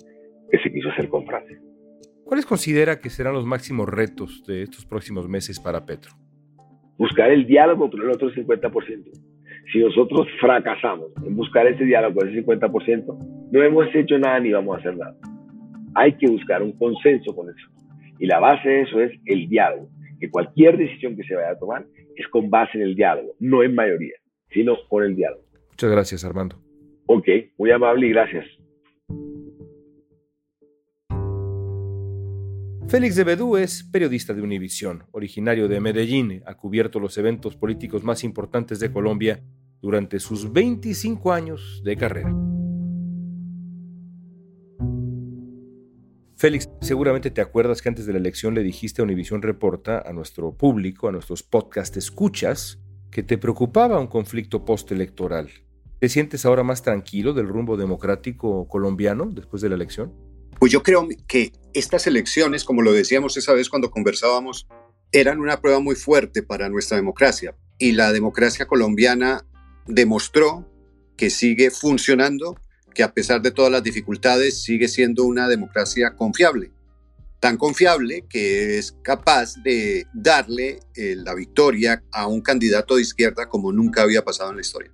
que 0.49 0.59
se 0.59 0.71
quiso 0.71 0.89
hacer 0.89 1.09
con 1.09 1.25
Francia. 1.25 1.57
¿Cuáles 2.25 2.45
considera 2.45 2.99
que 2.99 3.09
serán 3.09 3.33
los 3.33 3.45
máximos 3.45 3.89
retos 3.89 4.43
de 4.45 4.63
estos 4.63 4.85
próximos 4.85 5.27
meses 5.27 5.59
para 5.59 5.85
Petro? 5.85 6.11
buscar 7.01 7.31
el 7.31 7.47
diálogo 7.47 7.89
con 7.89 7.99
el 7.99 8.11
otro 8.11 8.29
50%. 8.29 9.11
Si 9.73 9.79
nosotros 9.79 10.27
fracasamos 10.39 11.07
en 11.25 11.35
buscar 11.35 11.65
ese 11.65 11.83
diálogo 11.83 12.19
con 12.19 12.29
ese 12.29 12.45
50%, 12.45 13.49
no 13.51 13.63
hemos 13.63 13.87
hecho 13.95 14.19
nada 14.19 14.39
ni 14.39 14.51
vamos 14.51 14.75
a 14.75 14.79
hacer 14.81 14.95
nada. 14.95 15.15
Hay 15.95 16.13
que 16.13 16.29
buscar 16.29 16.61
un 16.61 16.73
consenso 16.73 17.35
con 17.35 17.49
eso. 17.49 17.67
Y 18.19 18.27
la 18.27 18.39
base 18.39 18.69
de 18.69 18.81
eso 18.83 19.01
es 19.01 19.19
el 19.25 19.49
diálogo. 19.49 19.89
Que 20.21 20.29
cualquier 20.29 20.77
decisión 20.77 21.17
que 21.17 21.23
se 21.23 21.35
vaya 21.35 21.51
a 21.51 21.57
tomar 21.57 21.85
es 22.15 22.27
con 22.27 22.49
base 22.49 22.77
en 22.77 22.83
el 22.83 22.95
diálogo, 22.95 23.33
no 23.39 23.63
en 23.63 23.75
mayoría, 23.75 24.15
sino 24.51 24.77
con 24.87 25.03
el 25.03 25.15
diálogo. 25.15 25.43
Muchas 25.71 25.91
gracias, 25.91 26.23
Armando. 26.23 26.57
Ok, 27.07 27.27
muy 27.57 27.71
amable 27.71 28.07
y 28.07 28.09
gracias. 28.11 28.45
Félix 32.87 33.15
de 33.15 33.23
Bedú 33.23 33.57
es 33.57 33.83
periodista 33.91 34.33
de 34.33 34.41
Univisión, 34.41 35.05
originario 35.11 35.67
de 35.67 35.79
Medellín, 35.79 36.43
ha 36.45 36.55
cubierto 36.55 36.99
los 36.99 37.17
eventos 37.17 37.55
políticos 37.55 38.03
más 38.03 38.23
importantes 38.23 38.79
de 38.79 38.91
Colombia 38.91 39.41
durante 39.81 40.19
sus 40.19 40.51
25 40.53 41.31
años 41.31 41.81
de 41.83 41.95
carrera. 41.95 42.35
Félix, 46.41 46.67
seguramente 46.81 47.29
te 47.29 47.39
acuerdas 47.39 47.83
que 47.83 47.89
antes 47.89 48.07
de 48.07 48.13
la 48.13 48.17
elección 48.17 48.55
le 48.55 48.63
dijiste 48.63 48.99
a 48.99 49.03
Univisión 49.03 49.43
Reporta, 49.43 50.01
a 50.03 50.11
nuestro 50.11 50.57
público, 50.57 51.07
a 51.07 51.11
nuestros 51.11 51.43
podcast 51.43 51.97
escuchas, 51.97 52.79
que 53.11 53.21
te 53.21 53.37
preocupaba 53.37 53.99
un 53.99 54.07
conflicto 54.07 54.65
postelectoral. 54.65 55.51
¿Te 55.99 56.09
sientes 56.09 56.43
ahora 56.43 56.63
más 56.63 56.81
tranquilo 56.81 57.33
del 57.33 57.47
rumbo 57.47 57.77
democrático 57.77 58.67
colombiano 58.67 59.29
después 59.31 59.61
de 59.61 59.69
la 59.69 59.75
elección? 59.75 60.15
Pues 60.59 60.71
yo 60.71 60.81
creo 60.81 61.07
que 61.27 61.51
estas 61.75 62.07
elecciones, 62.07 62.63
como 62.63 62.81
lo 62.81 62.91
decíamos 62.91 63.37
esa 63.37 63.53
vez 63.53 63.69
cuando 63.69 63.91
conversábamos, 63.91 64.67
eran 65.11 65.41
una 65.41 65.61
prueba 65.61 65.79
muy 65.79 65.93
fuerte 65.93 66.41
para 66.41 66.69
nuestra 66.69 66.97
democracia. 66.97 67.55
Y 67.77 67.91
la 67.91 68.11
democracia 68.11 68.65
colombiana 68.65 69.45
demostró 69.85 70.67
que 71.17 71.29
sigue 71.29 71.69
funcionando, 71.69 72.55
que 72.93 73.03
a 73.03 73.13
pesar 73.13 73.41
de 73.41 73.51
todas 73.51 73.71
las 73.71 73.83
dificultades 73.83 74.63
sigue 74.63 74.87
siendo 74.87 75.25
una 75.25 75.47
democracia 75.47 76.15
confiable. 76.15 76.71
Tan 77.39 77.57
confiable 77.57 78.25
que 78.29 78.77
es 78.77 78.95
capaz 79.03 79.55
de 79.63 80.05
darle 80.13 80.79
eh, 80.95 81.15
la 81.17 81.33
victoria 81.33 82.03
a 82.11 82.27
un 82.27 82.41
candidato 82.41 82.95
de 82.95 83.01
izquierda 83.01 83.49
como 83.49 83.71
nunca 83.71 84.03
había 84.03 84.23
pasado 84.23 84.51
en 84.51 84.57
la 84.57 84.61
historia. 84.61 84.91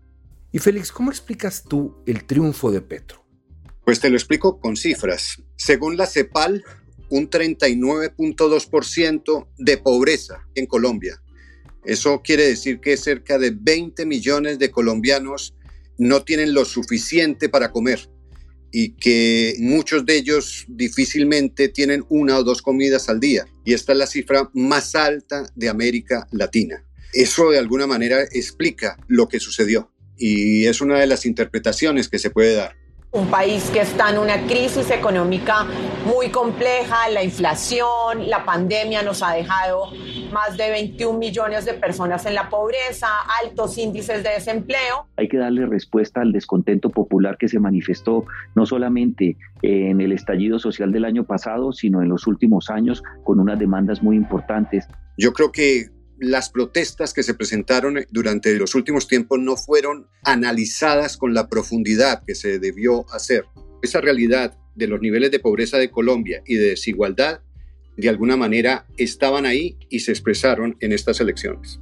Y 0.51 0.59
Félix, 0.59 0.91
¿cómo 0.91 1.11
explicas 1.11 1.63
tú 1.63 1.97
el 2.05 2.25
triunfo 2.25 2.71
de 2.71 2.81
Petro? 2.81 3.25
Pues 3.83 3.99
te 3.99 4.09
lo 4.09 4.15
explico 4.15 4.59
con 4.59 4.77
cifras. 4.77 5.41
Según 5.55 5.97
la 5.97 6.05
CEPAL, 6.05 6.63
un 7.09 7.29
39.2% 7.29 9.47
de 9.57 9.77
pobreza 9.77 10.45
en 10.55 10.65
Colombia. 10.65 11.21
Eso 11.85 12.21
quiere 12.21 12.45
decir 12.47 12.81
que 12.81 12.97
cerca 12.97 13.37
de 13.37 13.51
20 13.51 14.05
millones 14.05 14.59
de 14.59 14.71
colombianos 14.71 15.55
no 15.97 16.23
tienen 16.23 16.53
lo 16.53 16.65
suficiente 16.65 17.49
para 17.49 17.71
comer 17.71 18.09
y 18.71 18.89
que 18.91 19.55
muchos 19.59 20.05
de 20.05 20.17
ellos 20.17 20.65
difícilmente 20.67 21.69
tienen 21.69 22.05
una 22.09 22.37
o 22.37 22.43
dos 22.43 22.61
comidas 22.61 23.09
al 23.09 23.19
día. 23.19 23.47
Y 23.65 23.73
esta 23.73 23.93
es 23.93 23.97
la 23.97 24.07
cifra 24.07 24.49
más 24.53 24.93
alta 24.95 25.51
de 25.55 25.69
América 25.69 26.27
Latina. 26.31 26.83
Eso 27.13 27.49
de 27.49 27.59
alguna 27.59 27.87
manera 27.87 28.21
explica 28.23 28.97
lo 29.07 29.27
que 29.27 29.39
sucedió 29.39 29.91
y 30.17 30.65
es 30.65 30.81
una 30.81 30.99
de 30.99 31.07
las 31.07 31.25
interpretaciones 31.25 32.09
que 32.09 32.19
se 32.19 32.29
puede 32.29 32.53
dar 32.53 32.75
un 33.11 33.27
país 33.27 33.69
que 33.71 33.79
está 33.79 34.09
en 34.09 34.17
una 34.17 34.45
crisis 34.47 34.91
económica 34.91 35.65
muy 36.05 36.29
compleja, 36.29 37.09
la 37.09 37.23
inflación, 37.23 38.29
la 38.29 38.43
pandemia 38.43 39.01
nos 39.01 39.23
ha 39.23 39.31
dejado 39.33 39.87
más 40.31 40.57
de 40.57 40.69
21 40.69 41.17
millones 41.17 41.65
de 41.65 41.73
personas 41.73 42.25
en 42.25 42.35
la 42.35 42.49
pobreza, 42.49 43.07
altos 43.43 43.77
índices 43.77 44.23
de 44.23 44.31
desempleo. 44.31 45.07
Hay 45.15 45.29
que 45.29 45.37
darle 45.37 45.65
respuesta 45.65 46.21
al 46.21 46.33
descontento 46.33 46.89
popular 46.89 47.37
que 47.37 47.47
se 47.47 47.59
manifestó 47.59 48.25
no 48.55 48.65
solamente 48.65 49.37
en 49.61 50.01
el 50.01 50.11
estallido 50.11 50.59
social 50.59 50.91
del 50.91 51.05
año 51.05 51.23
pasado, 51.23 51.71
sino 51.71 52.01
en 52.01 52.09
los 52.09 52.27
últimos 52.27 52.69
años 52.69 53.03
con 53.23 53.39
unas 53.39 53.57
demandas 53.57 54.03
muy 54.03 54.17
importantes. 54.17 54.87
Yo 55.17 55.31
creo 55.31 55.51
que 55.51 55.87
las 56.19 56.49
protestas 56.49 57.13
que 57.13 57.23
se 57.23 57.33
presentaron 57.33 58.05
durante 58.11 58.55
los 58.55 58.75
últimos 58.75 59.07
tiempos 59.07 59.39
no 59.39 59.55
fueron 59.55 60.07
analizadas 60.23 61.17
con 61.17 61.33
la 61.33 61.47
profundidad 61.47 62.23
que 62.25 62.35
se 62.35 62.59
debió 62.59 63.05
hacer. 63.13 63.45
Esa 63.81 64.01
realidad 64.01 64.57
de 64.75 64.87
los 64.87 65.01
niveles 65.01 65.31
de 65.31 65.39
pobreza 65.39 65.77
de 65.77 65.91
Colombia 65.91 66.41
y 66.45 66.55
de 66.55 66.69
desigualdad, 66.69 67.41
de 67.95 68.09
alguna 68.09 68.37
manera, 68.37 68.85
estaban 68.97 69.45
ahí 69.45 69.77
y 69.89 69.99
se 70.01 70.11
expresaron 70.11 70.77
en 70.79 70.91
estas 70.91 71.19
elecciones. 71.19 71.79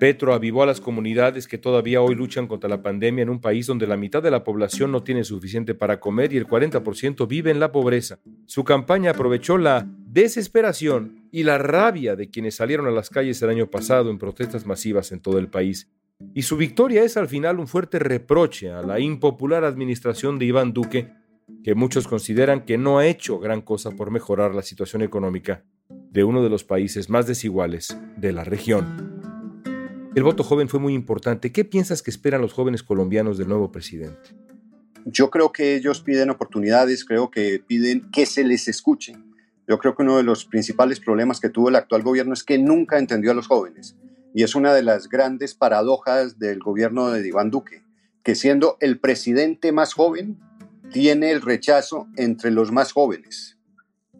Petro 0.00 0.32
avivó 0.32 0.62
a 0.62 0.66
las 0.66 0.80
comunidades 0.80 1.46
que 1.46 1.58
todavía 1.58 2.00
hoy 2.00 2.14
luchan 2.14 2.46
contra 2.46 2.70
la 2.70 2.82
pandemia 2.82 3.20
en 3.20 3.28
un 3.28 3.38
país 3.38 3.66
donde 3.66 3.86
la 3.86 3.98
mitad 3.98 4.22
de 4.22 4.30
la 4.30 4.44
población 4.44 4.90
no 4.90 5.02
tiene 5.02 5.24
suficiente 5.24 5.74
para 5.74 6.00
comer 6.00 6.32
y 6.32 6.38
el 6.38 6.46
40% 6.46 7.28
vive 7.28 7.50
en 7.50 7.60
la 7.60 7.70
pobreza. 7.70 8.18
Su 8.46 8.64
campaña 8.64 9.10
aprovechó 9.10 9.58
la 9.58 9.86
desesperación 10.06 11.28
y 11.30 11.42
la 11.42 11.58
rabia 11.58 12.16
de 12.16 12.30
quienes 12.30 12.54
salieron 12.54 12.86
a 12.86 12.92
las 12.92 13.10
calles 13.10 13.42
el 13.42 13.50
año 13.50 13.66
pasado 13.66 14.10
en 14.10 14.16
protestas 14.16 14.64
masivas 14.64 15.12
en 15.12 15.20
todo 15.20 15.38
el 15.38 15.48
país. 15.48 15.90
Y 16.32 16.42
su 16.42 16.56
victoria 16.56 17.04
es 17.04 17.18
al 17.18 17.28
final 17.28 17.60
un 17.60 17.68
fuerte 17.68 17.98
reproche 17.98 18.70
a 18.70 18.80
la 18.80 19.00
impopular 19.00 19.64
administración 19.64 20.38
de 20.38 20.46
Iván 20.46 20.72
Duque, 20.72 21.12
que 21.62 21.74
muchos 21.74 22.08
consideran 22.08 22.64
que 22.64 22.78
no 22.78 22.98
ha 22.98 23.06
hecho 23.06 23.38
gran 23.38 23.60
cosa 23.60 23.90
por 23.90 24.10
mejorar 24.10 24.54
la 24.54 24.62
situación 24.62 25.02
económica 25.02 25.62
de 25.90 26.24
uno 26.24 26.42
de 26.42 26.48
los 26.48 26.64
países 26.64 27.10
más 27.10 27.26
desiguales 27.26 27.94
de 28.16 28.32
la 28.32 28.44
región. 28.44 29.19
El 30.12 30.24
voto 30.24 30.42
joven 30.42 30.68
fue 30.68 30.80
muy 30.80 30.94
importante. 30.94 31.52
¿Qué 31.52 31.64
piensas 31.64 32.02
que 32.02 32.10
esperan 32.10 32.40
los 32.40 32.52
jóvenes 32.52 32.82
colombianos 32.82 33.38
del 33.38 33.48
nuevo 33.48 33.70
presidente? 33.70 34.30
Yo 35.04 35.30
creo 35.30 35.52
que 35.52 35.76
ellos 35.76 36.00
piden 36.00 36.30
oportunidades, 36.30 37.04
creo 37.04 37.30
que 37.30 37.62
piden 37.64 38.10
que 38.10 38.26
se 38.26 38.42
les 38.42 38.66
escuche. 38.66 39.16
Yo 39.68 39.78
creo 39.78 39.94
que 39.94 40.02
uno 40.02 40.16
de 40.16 40.24
los 40.24 40.44
principales 40.44 40.98
problemas 40.98 41.38
que 41.38 41.48
tuvo 41.48 41.68
el 41.68 41.76
actual 41.76 42.02
gobierno 42.02 42.34
es 42.34 42.42
que 42.42 42.58
nunca 42.58 42.98
entendió 42.98 43.30
a 43.30 43.34
los 43.34 43.46
jóvenes. 43.46 43.96
Y 44.34 44.42
es 44.42 44.56
una 44.56 44.74
de 44.74 44.82
las 44.82 45.08
grandes 45.08 45.54
paradojas 45.54 46.40
del 46.40 46.58
gobierno 46.58 47.10
de 47.10 47.26
Iván 47.26 47.50
Duque, 47.50 47.84
que 48.24 48.34
siendo 48.34 48.76
el 48.80 48.98
presidente 48.98 49.70
más 49.70 49.94
joven, 49.94 50.40
tiene 50.90 51.30
el 51.30 51.40
rechazo 51.40 52.08
entre 52.16 52.50
los 52.50 52.72
más 52.72 52.90
jóvenes, 52.90 53.58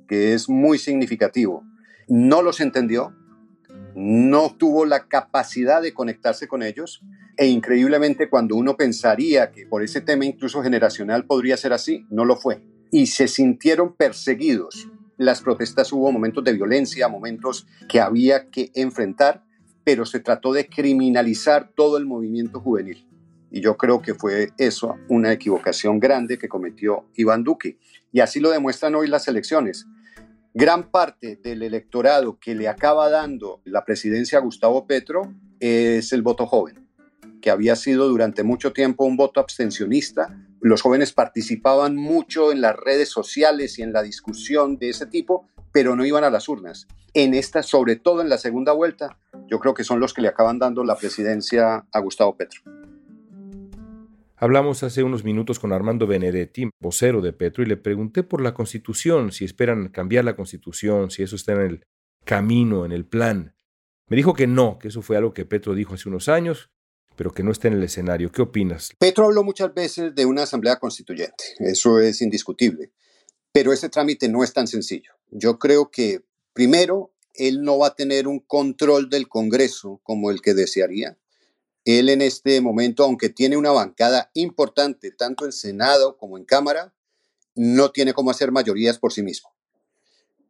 que 0.07 0.35
es 0.35 0.49
muy 0.49 0.79
significativo. 0.79 1.65
No 2.09 2.43
los 2.43 2.61
entendió, 2.61 3.13
no 3.95 4.55
tuvo 4.57 4.85
la 4.85 5.09
capacidad 5.09 5.83
de 5.83 5.93
conectarse 5.93 6.49
con 6.49 6.63
ellos 6.63 7.03
e 7.37 7.47
increíblemente 7.47 8.29
cuando 8.29 8.57
uno 8.57 8.77
pensaría 8.77 9.51
que 9.51 9.67
por 9.67 9.83
ese 9.83 10.01
tema 10.01 10.25
incluso 10.25 10.63
generacional 10.63 11.25
podría 11.27 11.57
ser 11.57 11.73
así, 11.73 12.07
no 12.11 12.25
lo 12.25 12.37
fue. 12.37 12.63
Y 12.91 13.07
se 13.07 13.29
sintieron 13.29 13.95
perseguidos. 13.95 14.89
Las 15.17 15.43
protestas 15.43 15.93
hubo 15.93 16.11
momentos 16.13 16.45
de 16.45 16.53
violencia, 16.53 17.09
momentos 17.09 17.67
que 17.89 18.01
había 18.01 18.51
que 18.51 18.71
enfrentar, 18.75 19.45
pero 19.85 20.07
se 20.07 20.21
trató 20.21 20.53
de 20.53 20.69
criminalizar 20.69 21.71
todo 21.75 21.99
el 21.99 22.07
movimiento 22.07 22.61
juvenil. 22.61 23.07
Y 23.51 23.61
yo 23.61 23.77
creo 23.77 24.01
que 24.01 24.15
fue 24.15 24.51
eso 24.59 24.97
una 25.09 25.33
equivocación 25.33 25.99
grande 25.99 26.39
que 26.39 26.49
cometió 26.49 27.07
Iván 27.17 27.43
Duque. 27.43 27.79
Y 28.13 28.21
así 28.21 28.41
lo 28.41 28.51
demuestran 28.51 28.95
hoy 28.95 29.09
las 29.09 29.29
elecciones 29.29 29.87
gran 30.55 30.91
parte 30.91 31.37
del 31.37 31.63
electorado 31.63 32.39
que 32.39 32.55
le 32.55 32.69
acaba 32.69 33.09
dando 33.09 33.61
la 33.65 33.85
presidencia 33.85 34.39
a 34.39 34.43
Gustavo 34.43 34.87
Petro 34.87 35.33
es 35.61 36.13
el 36.13 36.23
voto 36.23 36.47
joven, 36.47 36.89
que 37.41 37.51
había 37.51 37.77
sido 37.77 38.09
durante 38.09 38.43
mucho 38.43 38.73
tiempo 38.73 39.05
un 39.05 39.17
voto 39.17 39.41
abstencionista. 39.41 40.37
Los 40.61 40.83
jóvenes 40.83 41.13
participaban 41.13 41.97
mucho 41.97 42.53
en 42.53 42.61
las 42.61 42.77
redes 42.77 43.09
sociales 43.09 43.79
y 43.79 43.83
en 43.83 43.93
la 43.93 44.03
discusión 44.03 44.79
de 44.79 44.91
ese 44.91 45.07
tipo, 45.07 45.47
pero 45.73 45.95
no 45.97 46.05
iban 46.05 46.25
a 46.25 46.31
las 46.31 46.49
urnas. 46.49 46.89
En 47.15 47.35
esta, 47.35 47.63
sobre 47.63 47.97
todo 47.97 48.21
en 48.21 48.29
la 48.29 48.39
segunda 48.39 48.73
vuelta, 48.73 49.19
yo 49.49 49.59
creo 49.59 49.75
que 49.75 49.85
son 49.85 50.01
los 50.01 50.15
que 50.15 50.23
le 50.23 50.29
acaban 50.29 50.59
dando 50.59 50.85
la 50.85 50.97
presidencia 50.97 51.87
a 51.93 52.01
Gustavo 52.01 52.37
Petro. 52.37 52.63
Hablamos 54.43 54.83
hace 54.83 55.03
unos 55.03 55.23
minutos 55.23 55.59
con 55.59 55.71
Armando 55.71 56.07
Benedetti, 56.07 56.71
vocero 56.81 57.21
de 57.21 57.35
Petro, 57.35 57.63
y 57.63 57.67
le 57.67 57.77
pregunté 57.77 58.23
por 58.23 58.41
la 58.41 58.55
constitución, 58.55 59.33
si 59.33 59.45
esperan 59.45 59.91
cambiar 59.91 60.25
la 60.25 60.35
constitución, 60.35 61.11
si 61.11 61.23
eso 61.23 61.37
está 61.37 61.53
en 61.53 61.61
el 61.61 61.85
camino, 62.25 62.87
en 62.87 62.93
el 62.93 63.05
plan. 63.05 63.55
Me 64.09 64.17
dijo 64.17 64.33
que 64.33 64.47
no, 64.47 64.79
que 64.79 64.89
eso 64.89 65.03
fue 65.03 65.19
algo 65.19 65.35
que 65.35 65.45
Petro 65.45 65.75
dijo 65.75 65.93
hace 65.93 66.09
unos 66.09 66.31
años, 66.31 66.71
pero 67.17 67.33
que 67.33 67.43
no 67.43 67.53
está 67.53 67.69
en 67.69 67.75
el 67.75 67.83
escenario. 67.83 68.33
¿Qué 68.33 68.41
opinas? 68.41 68.95
Petro 68.99 69.27
habló 69.27 69.45
muchas 69.45 69.75
veces 69.75 70.15
de 70.15 70.25
una 70.25 70.45
asamblea 70.45 70.79
constituyente, 70.79 71.45
eso 71.59 72.01
es 72.01 72.23
indiscutible, 72.23 72.93
pero 73.53 73.75
ese 73.75 73.91
trámite 73.91 74.31
no 74.31 74.43
es 74.43 74.55
tan 74.55 74.67
sencillo. 74.67 75.13
Yo 75.31 75.59
creo 75.59 75.91
que, 75.91 76.25
primero, 76.55 77.13
él 77.35 77.61
no 77.61 77.77
va 77.77 77.89
a 77.89 77.95
tener 77.95 78.27
un 78.27 78.39
control 78.39 79.11
del 79.11 79.29
Congreso 79.29 80.01
como 80.03 80.31
el 80.31 80.41
que 80.41 80.55
desearía. 80.55 81.19
Él 81.85 82.09
en 82.09 82.23
este 82.23 82.61
momento, 82.61 83.05
aunque 83.05 83.29
tiene 83.29 83.57
una 83.57 83.71
bancada 83.71 84.31
importante 84.35 85.11
tanto 85.11 85.45
en 85.45 85.53
Senado 85.53 86.17
como 86.17 86.37
en 86.37 86.45
Cámara, 86.45 86.95
no 87.55 87.91
tiene 87.91 88.13
cómo 88.13 88.31
hacer 88.31 88.53
mayorías 88.53 88.99
por 88.99 89.13
sí 89.13 89.23
mismo. 89.23 89.51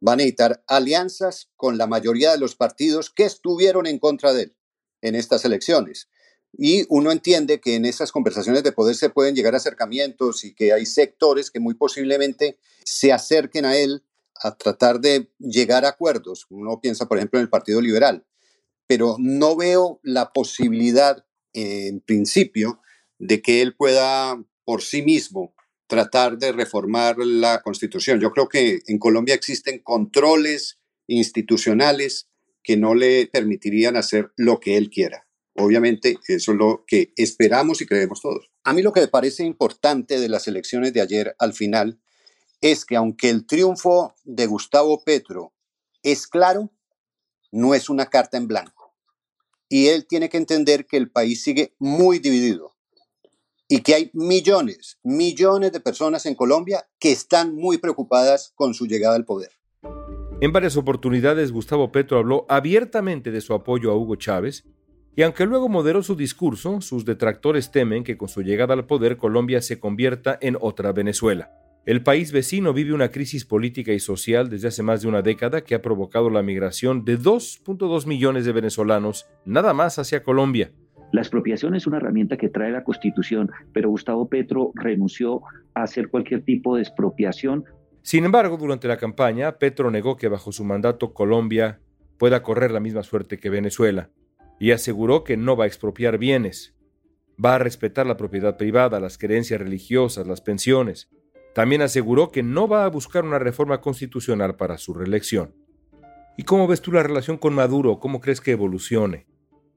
Va 0.05 0.13
a 0.13 0.15
necesitar 0.15 0.63
alianzas 0.67 1.49
con 1.55 1.77
la 1.77 1.87
mayoría 1.87 2.31
de 2.31 2.37
los 2.37 2.55
partidos 2.55 3.09
que 3.09 3.23
estuvieron 3.23 3.87
en 3.87 3.99
contra 3.99 4.33
de 4.33 4.43
él 4.43 4.55
en 5.01 5.15
estas 5.15 5.45
elecciones. 5.45 6.09
Y 6.57 6.85
uno 6.89 7.11
entiende 7.11 7.61
que 7.61 7.75
en 7.75 7.85
esas 7.85 8.11
conversaciones 8.11 8.63
de 8.63 8.71
poder 8.71 8.95
se 8.95 9.09
pueden 9.09 9.35
llegar 9.35 9.53
a 9.53 9.57
acercamientos 9.57 10.43
y 10.43 10.53
que 10.53 10.73
hay 10.73 10.85
sectores 10.85 11.49
que 11.49 11.59
muy 11.59 11.75
posiblemente 11.75 12.59
se 12.83 13.13
acerquen 13.13 13.65
a 13.65 13.77
él 13.77 14.03
a 14.35 14.55
tratar 14.57 14.99
de 14.99 15.31
llegar 15.39 15.85
a 15.85 15.89
acuerdos. 15.89 16.45
Uno 16.49 16.81
piensa, 16.81 17.07
por 17.07 17.17
ejemplo, 17.17 17.39
en 17.39 17.43
el 17.43 17.49
Partido 17.49 17.79
Liberal 17.79 18.25
pero 18.91 19.15
no 19.19 19.55
veo 19.55 20.01
la 20.03 20.33
posibilidad, 20.33 21.25
en 21.53 22.01
principio, 22.01 22.81
de 23.19 23.41
que 23.41 23.61
él 23.61 23.73
pueda 23.73 24.43
por 24.65 24.81
sí 24.81 25.01
mismo 25.01 25.55
tratar 25.87 26.37
de 26.37 26.51
reformar 26.51 27.15
la 27.19 27.61
constitución. 27.61 28.19
Yo 28.19 28.33
creo 28.33 28.49
que 28.49 28.81
en 28.87 28.99
Colombia 28.99 29.33
existen 29.33 29.79
controles 29.79 30.77
institucionales 31.07 32.27
que 32.61 32.75
no 32.75 32.93
le 32.93 33.27
permitirían 33.27 33.95
hacer 33.95 34.33
lo 34.35 34.59
que 34.59 34.75
él 34.75 34.89
quiera. 34.89 35.25
Obviamente, 35.55 36.17
eso 36.27 36.51
es 36.51 36.57
lo 36.57 36.83
que 36.85 37.13
esperamos 37.15 37.79
y 37.79 37.85
creemos 37.85 38.19
todos. 38.19 38.51
A 38.65 38.73
mí 38.73 38.81
lo 38.81 38.91
que 38.91 38.99
me 38.99 39.07
parece 39.07 39.45
importante 39.45 40.19
de 40.19 40.27
las 40.27 40.49
elecciones 40.49 40.91
de 40.91 40.99
ayer 40.99 41.33
al 41.39 41.53
final 41.53 42.01
es 42.59 42.83
que 42.83 42.97
aunque 42.97 43.29
el 43.29 43.47
triunfo 43.47 44.15
de 44.25 44.47
Gustavo 44.47 45.01
Petro 45.05 45.53
es 46.03 46.27
claro, 46.27 46.73
no 47.53 47.73
es 47.73 47.87
una 47.87 48.07
carta 48.07 48.35
en 48.35 48.49
blanco 48.49 48.80
y 49.71 49.87
él 49.87 50.05
tiene 50.05 50.27
que 50.27 50.35
entender 50.35 50.85
que 50.85 50.97
el 50.97 51.09
país 51.09 51.41
sigue 51.41 51.73
muy 51.79 52.19
dividido 52.19 52.75
y 53.69 53.79
que 53.79 53.95
hay 53.95 54.11
millones, 54.13 54.99
millones 55.01 55.71
de 55.71 55.79
personas 55.79 56.25
en 56.25 56.35
Colombia 56.35 56.89
que 56.99 57.13
están 57.13 57.55
muy 57.55 57.77
preocupadas 57.77 58.51
con 58.55 58.73
su 58.73 58.85
llegada 58.85 59.15
al 59.15 59.23
poder. 59.23 59.51
En 60.41 60.51
varias 60.51 60.75
oportunidades 60.75 61.53
Gustavo 61.53 61.89
Petro 61.89 62.17
habló 62.17 62.45
abiertamente 62.49 63.31
de 63.31 63.39
su 63.39 63.53
apoyo 63.53 63.91
a 63.91 63.95
Hugo 63.95 64.17
Chávez 64.17 64.65
y 65.15 65.21
aunque 65.21 65.45
luego 65.45 65.69
moderó 65.69 66.03
su 66.03 66.15
discurso, 66.15 66.81
sus 66.81 67.05
detractores 67.05 67.71
temen 67.71 68.03
que 68.03 68.17
con 68.17 68.27
su 68.27 68.41
llegada 68.41 68.73
al 68.73 68.87
poder 68.87 69.15
Colombia 69.15 69.61
se 69.61 69.79
convierta 69.79 70.37
en 70.41 70.57
otra 70.59 70.91
Venezuela. 70.91 71.60
El 71.83 72.03
país 72.03 72.31
vecino 72.31 72.73
vive 72.73 72.93
una 72.93 73.09
crisis 73.09 73.43
política 73.43 73.91
y 73.91 73.99
social 73.99 74.51
desde 74.51 74.67
hace 74.67 74.83
más 74.83 75.01
de 75.01 75.07
una 75.07 75.23
década 75.23 75.61
que 75.61 75.73
ha 75.73 75.81
provocado 75.81 76.29
la 76.29 76.43
migración 76.43 77.03
de 77.05 77.17
2.2 77.17 78.05
millones 78.05 78.45
de 78.45 78.51
venezolanos 78.51 79.27
nada 79.45 79.73
más 79.73 79.97
hacia 79.97 80.21
Colombia. 80.21 80.71
La 81.11 81.21
expropiación 81.21 81.73
es 81.73 81.87
una 81.87 81.97
herramienta 81.97 82.37
que 82.37 82.49
trae 82.49 82.71
la 82.71 82.83
Constitución, 82.83 83.49
pero 83.73 83.89
Gustavo 83.89 84.29
Petro 84.29 84.71
renunció 84.75 85.41
a 85.73 85.81
hacer 85.81 86.09
cualquier 86.09 86.43
tipo 86.43 86.75
de 86.75 86.83
expropiación. 86.83 87.65
Sin 88.03 88.25
embargo, 88.25 88.57
durante 88.57 88.87
la 88.87 88.97
campaña, 88.97 89.57
Petro 89.57 89.89
negó 89.89 90.17
que 90.17 90.27
bajo 90.27 90.51
su 90.51 90.63
mandato 90.63 91.13
Colombia 91.13 91.79
pueda 92.19 92.43
correr 92.43 92.69
la 92.69 92.79
misma 92.79 93.01
suerte 93.01 93.39
que 93.39 93.49
Venezuela, 93.49 94.11
y 94.59 94.69
aseguró 94.69 95.23
que 95.23 95.35
no 95.35 95.57
va 95.57 95.63
a 95.63 95.67
expropiar 95.67 96.19
bienes, 96.19 96.75
va 97.43 97.55
a 97.55 97.59
respetar 97.59 98.05
la 98.05 98.17
propiedad 98.17 98.55
privada, 98.55 98.99
las 98.99 99.17
creencias 99.17 99.59
religiosas, 99.59 100.27
las 100.27 100.41
pensiones. 100.41 101.09
También 101.53 101.81
aseguró 101.81 102.31
que 102.31 102.43
no 102.43 102.67
va 102.67 102.85
a 102.85 102.89
buscar 102.89 103.25
una 103.25 103.39
reforma 103.39 103.81
constitucional 103.81 104.55
para 104.55 104.77
su 104.77 104.93
reelección. 104.93 105.53
¿Y 106.37 106.43
cómo 106.43 106.67
ves 106.67 106.81
tú 106.81 106.91
la 106.91 107.03
relación 107.03 107.37
con 107.37 107.53
Maduro? 107.53 107.99
¿Cómo 107.99 108.21
crees 108.21 108.39
que 108.39 108.51
evolucione? 108.51 109.27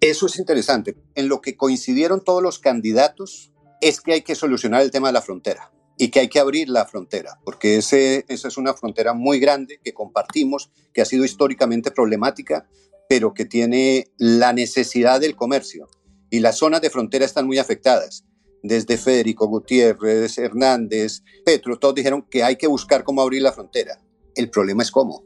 Eso 0.01 0.27
es 0.27 0.39
interesante. 0.39 0.97
En 1.15 1.29
lo 1.29 1.41
que 1.41 1.57
coincidieron 1.57 2.23
todos 2.23 2.43
los 2.43 2.59
candidatos 2.59 3.53
es 3.81 4.01
que 4.01 4.13
hay 4.13 4.23
que 4.23 4.35
solucionar 4.35 4.83
el 4.83 4.91
tema 4.91 5.09
de 5.09 5.15
la 5.15 5.23
frontera 5.23 5.73
y 5.99 6.11
que 6.11 6.21
hay 6.21 6.29
que 6.29 6.41
abrir 6.41 6.69
la 6.69 6.87
frontera, 6.87 7.39
porque 7.45 7.77
ese, 7.77 8.25
esa 8.29 8.49
es 8.49 8.57
una 8.57 8.75
frontera 8.75 9.15
muy 9.15 9.39
grande 9.39 9.81
que 9.83 9.95
compartimos, 9.95 10.71
que 10.93 11.03
ha 11.03 11.05
sido 11.05 11.25
históricamente 11.25 11.91
problemática, 11.91 12.69
pero 13.09 13.35
que 13.35 13.45
tiene 13.45 14.11
la 14.17 14.53
necesidad 14.53 15.21
del 15.21 15.37
comercio. 15.37 15.89
Y 16.31 16.41
las 16.41 16.59
zonas 16.59 16.81
de 16.81 16.91
frontera 16.91 17.25
están 17.25 17.47
muy 17.47 17.59
afectadas. 17.59 18.25
Desde 18.65 18.97
Federico 18.97 19.47
Gutiérrez, 19.47 20.39
Hernández, 20.39 21.23
Petro, 21.45 21.79
todos 21.79 21.97
dijeron 21.97 22.23
que 22.31 22.43
hay 22.43 22.57
que 22.57 22.67
buscar 22.67 23.05
cómo 23.05 23.21
abrir 23.21 23.43
la 23.43 23.53
frontera. 23.53 24.01
El 24.35 24.49
problema 24.49 24.83
es 24.83 24.91
cómo 24.91 25.23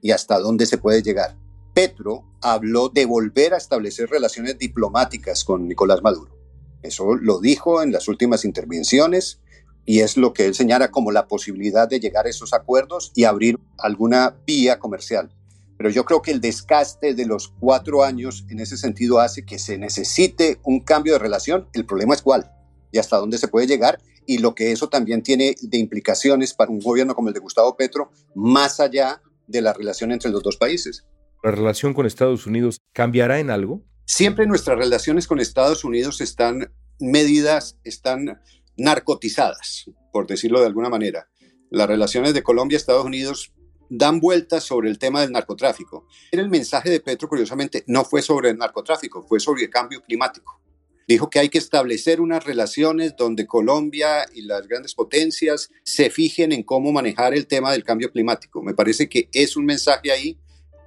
y 0.00 0.10
hasta 0.10 0.40
dónde 0.40 0.66
se 0.66 0.78
puede 0.78 1.00
llegar. 1.00 1.38
Petro 1.74 2.24
habló 2.40 2.88
de 2.88 3.06
volver 3.06 3.54
a 3.54 3.58
establecer 3.58 4.10
relaciones 4.10 4.58
diplomáticas 4.58 5.44
con 5.44 5.68
Nicolás 5.68 6.02
Maduro. 6.02 6.36
Eso 6.82 7.14
lo 7.14 7.38
dijo 7.38 7.84
en 7.84 7.92
las 7.92 8.08
últimas 8.08 8.44
intervenciones 8.44 9.38
y 9.86 10.00
es 10.00 10.16
lo 10.16 10.32
que 10.32 10.46
él 10.46 10.54
señala 10.56 10.90
como 10.90 11.12
la 11.12 11.28
posibilidad 11.28 11.86
de 11.88 12.00
llegar 12.00 12.26
a 12.26 12.30
esos 12.30 12.52
acuerdos 12.52 13.12
y 13.14 13.22
abrir 13.22 13.60
alguna 13.78 14.36
vía 14.44 14.80
comercial. 14.80 15.32
Pero 15.78 15.88
yo 15.88 16.04
creo 16.04 16.20
que 16.20 16.32
el 16.32 16.40
desgaste 16.40 17.14
de 17.14 17.26
los 17.26 17.46
cuatro 17.60 18.02
años 18.02 18.44
en 18.48 18.58
ese 18.58 18.76
sentido 18.76 19.20
hace 19.20 19.46
que 19.46 19.60
se 19.60 19.78
necesite 19.78 20.58
un 20.64 20.80
cambio 20.80 21.12
de 21.12 21.20
relación. 21.20 21.68
El 21.74 21.86
problema 21.86 22.14
es 22.14 22.22
cuál 22.22 22.50
y 22.92 22.98
hasta 22.98 23.16
dónde 23.16 23.38
se 23.38 23.48
puede 23.48 23.66
llegar 23.66 23.98
y 24.26 24.38
lo 24.38 24.54
que 24.54 24.72
eso 24.72 24.88
también 24.88 25.22
tiene 25.22 25.56
de 25.60 25.78
implicaciones 25.78 26.54
para 26.54 26.70
un 26.70 26.78
gobierno 26.78 27.14
como 27.14 27.28
el 27.28 27.34
de 27.34 27.40
Gustavo 27.40 27.76
Petro, 27.76 28.10
más 28.34 28.78
allá 28.78 29.20
de 29.46 29.60
la 29.60 29.72
relación 29.72 30.12
entre 30.12 30.30
los 30.30 30.42
dos 30.42 30.56
países. 30.56 31.04
¿La 31.42 31.50
relación 31.50 31.92
con 31.92 32.06
Estados 32.06 32.46
Unidos 32.46 32.78
cambiará 32.92 33.40
en 33.40 33.50
algo? 33.50 33.82
Siempre 34.04 34.46
nuestras 34.46 34.78
relaciones 34.78 35.26
con 35.26 35.40
Estados 35.40 35.84
Unidos 35.84 36.20
están 36.20 36.72
medidas, 37.00 37.78
están 37.82 38.40
narcotizadas, 38.76 39.90
por 40.12 40.26
decirlo 40.26 40.60
de 40.60 40.66
alguna 40.66 40.88
manera. 40.88 41.28
Las 41.70 41.88
relaciones 41.88 42.34
de 42.34 42.42
Colombia 42.42 42.76
Estados 42.76 43.04
Unidos 43.04 43.52
dan 43.88 44.20
vueltas 44.20 44.64
sobre 44.64 44.88
el 44.88 44.98
tema 44.98 45.20
del 45.20 45.32
narcotráfico. 45.32 46.06
El 46.30 46.48
mensaje 46.48 46.90
de 46.90 47.00
Petro, 47.00 47.28
curiosamente, 47.28 47.84
no 47.86 48.04
fue 48.04 48.22
sobre 48.22 48.50
el 48.50 48.58
narcotráfico, 48.58 49.22
fue 49.22 49.40
sobre 49.40 49.64
el 49.64 49.70
cambio 49.70 50.02
climático. 50.02 50.60
Dijo 51.08 51.30
que 51.30 51.38
hay 51.38 51.48
que 51.48 51.58
establecer 51.58 52.20
unas 52.20 52.44
relaciones 52.44 53.14
donde 53.16 53.46
Colombia 53.46 54.24
y 54.34 54.42
las 54.42 54.66
grandes 54.68 54.94
potencias 54.94 55.70
se 55.84 56.10
fijen 56.10 56.52
en 56.52 56.62
cómo 56.62 56.92
manejar 56.92 57.34
el 57.34 57.46
tema 57.46 57.72
del 57.72 57.84
cambio 57.84 58.10
climático. 58.10 58.62
Me 58.62 58.74
parece 58.74 59.08
que 59.08 59.28
es 59.32 59.56
un 59.56 59.64
mensaje 59.64 60.12
ahí 60.12 60.38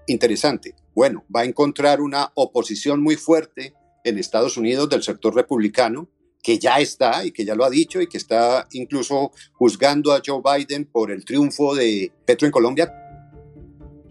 interesante. 0.08 0.76
Bueno, 0.94 1.26
va 1.34 1.42
a 1.42 1.46
encontrar 1.46 2.02
una 2.02 2.32
oposición 2.36 3.02
muy 3.02 3.16
fuerte 3.16 3.74
en 4.04 4.18
Estados 4.18 4.58
Unidos 4.58 4.90
del 4.90 5.04
sector 5.04 5.36
republicano 5.36 6.10
que 6.46 6.60
ya 6.60 6.78
está 6.78 7.26
y 7.26 7.32
que 7.32 7.44
ya 7.44 7.56
lo 7.56 7.66
ha 7.66 7.72
dicho 7.72 8.00
y 8.00 8.08
que 8.08 8.18
está 8.18 8.68
incluso 8.74 9.32
juzgando 9.54 10.14
a 10.14 10.22
Joe 10.24 10.44
Biden 10.46 10.86
por 10.86 11.12
el 11.12 11.26
triunfo 11.26 11.74
de 11.74 12.12
Petro 12.24 12.46
en 12.46 12.52
Colombia. 12.52 12.94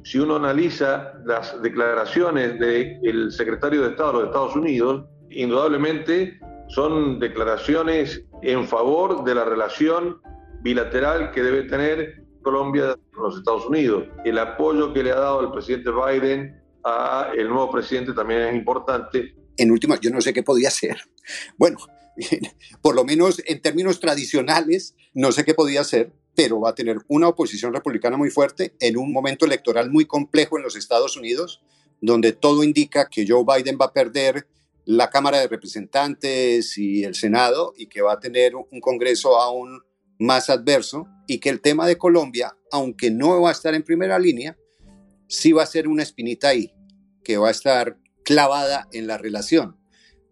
Si 0.03 0.19
uno 0.19 0.37
analiza 0.37 1.13
las 1.25 1.63
declaraciones 1.63 2.59
del 2.59 3.31
secretario 3.31 3.83
de 3.83 3.91
Estado 3.91 4.13
de 4.13 4.19
los 4.19 4.27
Estados 4.27 4.57
Unidos, 4.57 5.07
indudablemente 5.35 6.39
son 6.69 7.19
declaraciones 7.19 8.23
en 8.43 8.67
favor 8.67 9.25
de 9.25 9.35
la 9.35 9.45
relación 9.45 10.21
bilateral 10.63 11.31
que 11.33 11.43
debe 11.43 11.65
tener 11.65 12.25
Colombia 12.43 12.97
con 13.13 13.25
los 13.25 13.39
Estados 13.39 13.67
Unidos. 13.67 14.05
El 14.25 14.39
apoyo 14.39 14.93
que 14.93 15.03
le 15.03 15.13
ha 15.13 15.17
dado 15.17 15.41
el 15.41 15.51
presidente 15.51 15.91
Biden 15.91 16.63
a 16.85 17.31
el 17.37 17.49
nuevo 17.49 17.71
presidente 17.71 18.13
también 18.13 18.41
es 18.43 18.55
importante. 18.55 19.35
En 19.57 19.71
última, 19.71 19.99
yo 20.01 20.11
no 20.11 20.21
sé 20.21 20.33
qué 20.33 20.43
podía 20.43 20.69
hacer. 20.69 20.99
Bueno, 21.57 21.79
por 22.83 22.95
lo 22.95 23.05
menos 23.05 23.43
en 23.47 23.63
términos 23.63 23.99
tradicionales, 23.99 24.95
no 25.15 25.33
sé 25.33 25.43
qué 25.45 25.55
podía 25.55 25.81
hacer, 25.81 26.13
pero 26.35 26.61
va 26.61 26.71
a 26.71 26.75
tener 26.75 26.99
una 27.09 27.29
oposición 27.29 27.73
republicana 27.73 28.17
muy 28.19 28.29
fuerte 28.31 28.75
en 28.81 28.99
un 28.99 29.13
momento 29.13 29.47
electoral 29.47 29.91
muy 29.91 30.05
complejo 30.05 30.59
en 30.59 30.65
los 30.65 30.77
Estados 30.77 31.17
Unidos, 31.17 31.63
donde 32.01 32.33
todo 32.33 32.63
indica 32.63 33.09
que 33.09 33.25
Joe 33.27 33.45
Biden 33.45 33.79
va 33.81 33.87
a 33.87 33.93
perder 33.93 34.47
la 34.87 35.11
Cámara 35.11 35.41
de 35.41 35.49
Representantes 35.49 36.77
y 36.79 37.05
el 37.05 37.15
Senado 37.15 37.73
y 37.77 37.87
que 37.87 38.03
va 38.03 38.15
a 38.15 38.21
tener 38.21 38.55
un 38.55 38.81
Congreso 38.81 39.41
aún 39.41 39.83
más 40.19 40.51
adverso 40.51 41.07
y 41.27 41.39
que 41.39 41.51
el 41.51 41.61
tema 41.61 41.87
de 41.87 41.99
Colombia, 41.99 42.57
aunque 42.71 43.11
no 43.11 43.41
va 43.41 43.49
a 43.49 43.53
estar 43.53 43.75
en 43.75 43.83
primera 43.83 44.19
línea, 44.19 44.57
sí 45.29 45.53
va 45.53 45.63
a 45.63 45.67
ser 45.67 45.89
una 45.89 46.03
espinita 46.03 46.49
ahí, 46.49 46.73
que 47.23 47.37
va 47.37 47.49
a 47.49 47.53
estar 47.53 47.99
clavada 48.25 48.89
en 48.93 49.07
la 49.07 49.19
relación. 49.19 49.77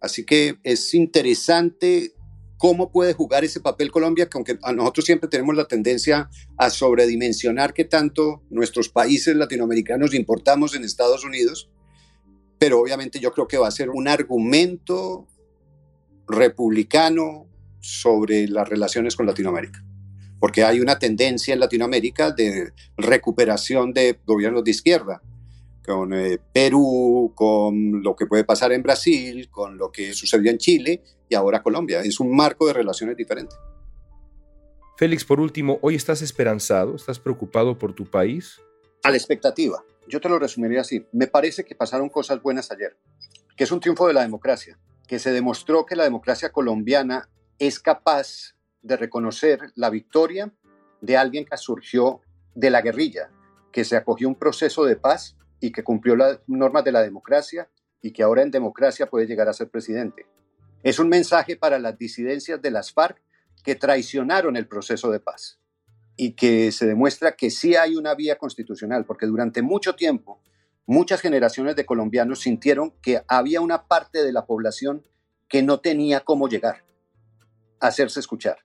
Así 0.00 0.24
que 0.24 0.58
es 0.64 0.94
interesante 0.94 2.12
cómo 2.58 2.92
puede 2.92 3.12
jugar 3.12 3.44
ese 3.44 3.60
papel 3.60 3.90
Colombia, 3.90 4.28
que 4.28 4.38
aunque 4.38 4.58
a 4.62 4.72
nosotros 4.72 5.06
siempre 5.06 5.28
tenemos 5.28 5.56
la 5.56 5.66
tendencia 5.66 6.30
a 6.58 6.70
sobredimensionar 6.70 7.74
que 7.74 7.84
tanto 7.84 8.42
nuestros 8.50 8.88
países 8.88 9.34
latinoamericanos 9.34 10.14
importamos 10.14 10.74
en 10.74 10.84
Estados 10.84 11.24
Unidos, 11.24 11.70
pero 12.62 12.78
obviamente 12.78 13.18
yo 13.18 13.32
creo 13.32 13.48
que 13.48 13.58
va 13.58 13.66
a 13.66 13.72
ser 13.72 13.90
un 13.90 14.06
argumento 14.06 15.26
republicano 16.28 17.48
sobre 17.80 18.46
las 18.46 18.68
relaciones 18.68 19.16
con 19.16 19.26
Latinoamérica, 19.26 19.84
porque 20.38 20.62
hay 20.62 20.78
una 20.78 20.96
tendencia 20.96 21.54
en 21.54 21.58
Latinoamérica 21.58 22.30
de 22.30 22.72
recuperación 22.96 23.92
de 23.92 24.16
gobiernos 24.24 24.62
de 24.62 24.70
izquierda 24.70 25.20
con 25.84 26.14
eh, 26.14 26.38
Perú, 26.52 27.32
con 27.34 28.00
lo 28.00 28.14
que 28.14 28.26
puede 28.26 28.44
pasar 28.44 28.70
en 28.70 28.84
Brasil, 28.84 29.50
con 29.50 29.76
lo 29.76 29.90
que 29.90 30.12
sucedió 30.12 30.48
en 30.48 30.58
Chile 30.58 31.02
y 31.28 31.34
ahora 31.34 31.64
Colombia. 31.64 32.02
Es 32.02 32.20
un 32.20 32.32
marco 32.32 32.68
de 32.68 32.74
relaciones 32.74 33.16
diferente. 33.16 33.56
Félix, 34.98 35.24
por 35.24 35.40
último, 35.40 35.80
¿hoy 35.82 35.96
estás 35.96 36.22
esperanzado? 36.22 36.94
¿Estás 36.94 37.18
preocupado 37.18 37.76
por 37.76 37.92
tu 37.92 38.08
país? 38.08 38.60
A 39.04 39.10
la 39.10 39.16
expectativa. 39.16 39.84
Yo 40.06 40.20
te 40.20 40.28
lo 40.28 40.38
resumiría 40.38 40.82
así. 40.82 41.04
Me 41.10 41.26
parece 41.26 41.64
que 41.64 41.74
pasaron 41.74 42.08
cosas 42.08 42.40
buenas 42.40 42.70
ayer, 42.70 42.96
que 43.56 43.64
es 43.64 43.72
un 43.72 43.80
triunfo 43.80 44.06
de 44.06 44.14
la 44.14 44.22
democracia, 44.22 44.78
que 45.08 45.18
se 45.18 45.32
demostró 45.32 45.84
que 45.86 45.96
la 45.96 46.04
democracia 46.04 46.52
colombiana 46.52 47.28
es 47.58 47.80
capaz 47.80 48.54
de 48.80 48.96
reconocer 48.96 49.72
la 49.74 49.90
victoria 49.90 50.52
de 51.00 51.16
alguien 51.16 51.44
que 51.44 51.56
surgió 51.56 52.20
de 52.54 52.70
la 52.70 52.80
guerrilla, 52.80 53.32
que 53.72 53.84
se 53.84 53.96
acogió 53.96 54.28
un 54.28 54.36
proceso 54.36 54.84
de 54.84 54.94
paz 54.94 55.36
y 55.58 55.72
que 55.72 55.82
cumplió 55.82 56.14
las 56.14 56.38
normas 56.46 56.84
de 56.84 56.92
la 56.92 57.02
democracia 57.02 57.68
y 58.02 58.12
que 58.12 58.22
ahora 58.22 58.42
en 58.42 58.52
democracia 58.52 59.10
puede 59.10 59.26
llegar 59.26 59.48
a 59.48 59.52
ser 59.52 59.68
presidente. 59.68 60.26
Es 60.84 61.00
un 61.00 61.08
mensaje 61.08 61.56
para 61.56 61.80
las 61.80 61.98
disidencias 61.98 62.62
de 62.62 62.70
las 62.70 62.92
FARC 62.92 63.20
que 63.64 63.74
traicionaron 63.74 64.56
el 64.56 64.68
proceso 64.68 65.10
de 65.10 65.18
paz 65.18 65.58
y 66.22 66.34
que 66.34 66.70
se 66.70 66.86
demuestra 66.86 67.34
que 67.34 67.50
sí 67.50 67.74
hay 67.74 67.96
una 67.96 68.14
vía 68.14 68.38
constitucional, 68.38 69.04
porque 69.04 69.26
durante 69.26 69.60
mucho 69.60 69.96
tiempo 69.96 70.40
muchas 70.86 71.20
generaciones 71.20 71.74
de 71.74 71.84
colombianos 71.84 72.42
sintieron 72.42 72.92
que 73.02 73.24
había 73.26 73.60
una 73.60 73.88
parte 73.88 74.22
de 74.22 74.30
la 74.30 74.46
población 74.46 75.02
que 75.48 75.64
no 75.64 75.80
tenía 75.80 76.20
cómo 76.20 76.48
llegar 76.48 76.84
a 77.80 77.88
hacerse 77.88 78.20
escuchar. 78.20 78.58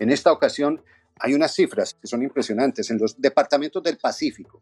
En 0.00 0.10
esta 0.10 0.32
ocasión 0.32 0.82
hay 1.20 1.34
unas 1.34 1.54
cifras 1.54 1.94
que 1.94 2.08
son 2.08 2.24
impresionantes. 2.24 2.90
En 2.90 2.98
los 2.98 3.20
departamentos 3.20 3.80
del 3.84 3.98
Pacífico, 3.98 4.60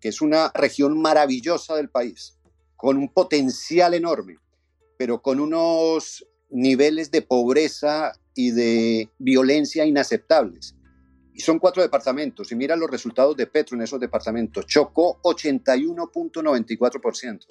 que 0.00 0.08
es 0.08 0.22
una 0.22 0.50
región 0.54 0.98
maravillosa 0.98 1.76
del 1.76 1.90
país, 1.90 2.38
con 2.76 2.96
un 2.96 3.12
potencial 3.12 3.92
enorme, 3.92 4.38
pero 4.96 5.20
con 5.20 5.38
unos 5.38 6.26
niveles 6.48 7.10
de 7.10 7.20
pobreza 7.20 8.12
y 8.34 8.52
de 8.52 9.10
violencia 9.18 9.84
inaceptables. 9.84 10.74
Y 11.34 11.40
son 11.40 11.58
cuatro 11.58 11.82
departamentos, 11.82 12.50
y 12.52 12.54
mira 12.54 12.76
los 12.76 12.90
resultados 12.90 13.36
de 13.36 13.48
Petro 13.48 13.76
en 13.76 13.82
esos 13.82 14.00
departamentos. 14.00 14.66
Chocó 14.66 15.20
81.94%, 15.22 17.46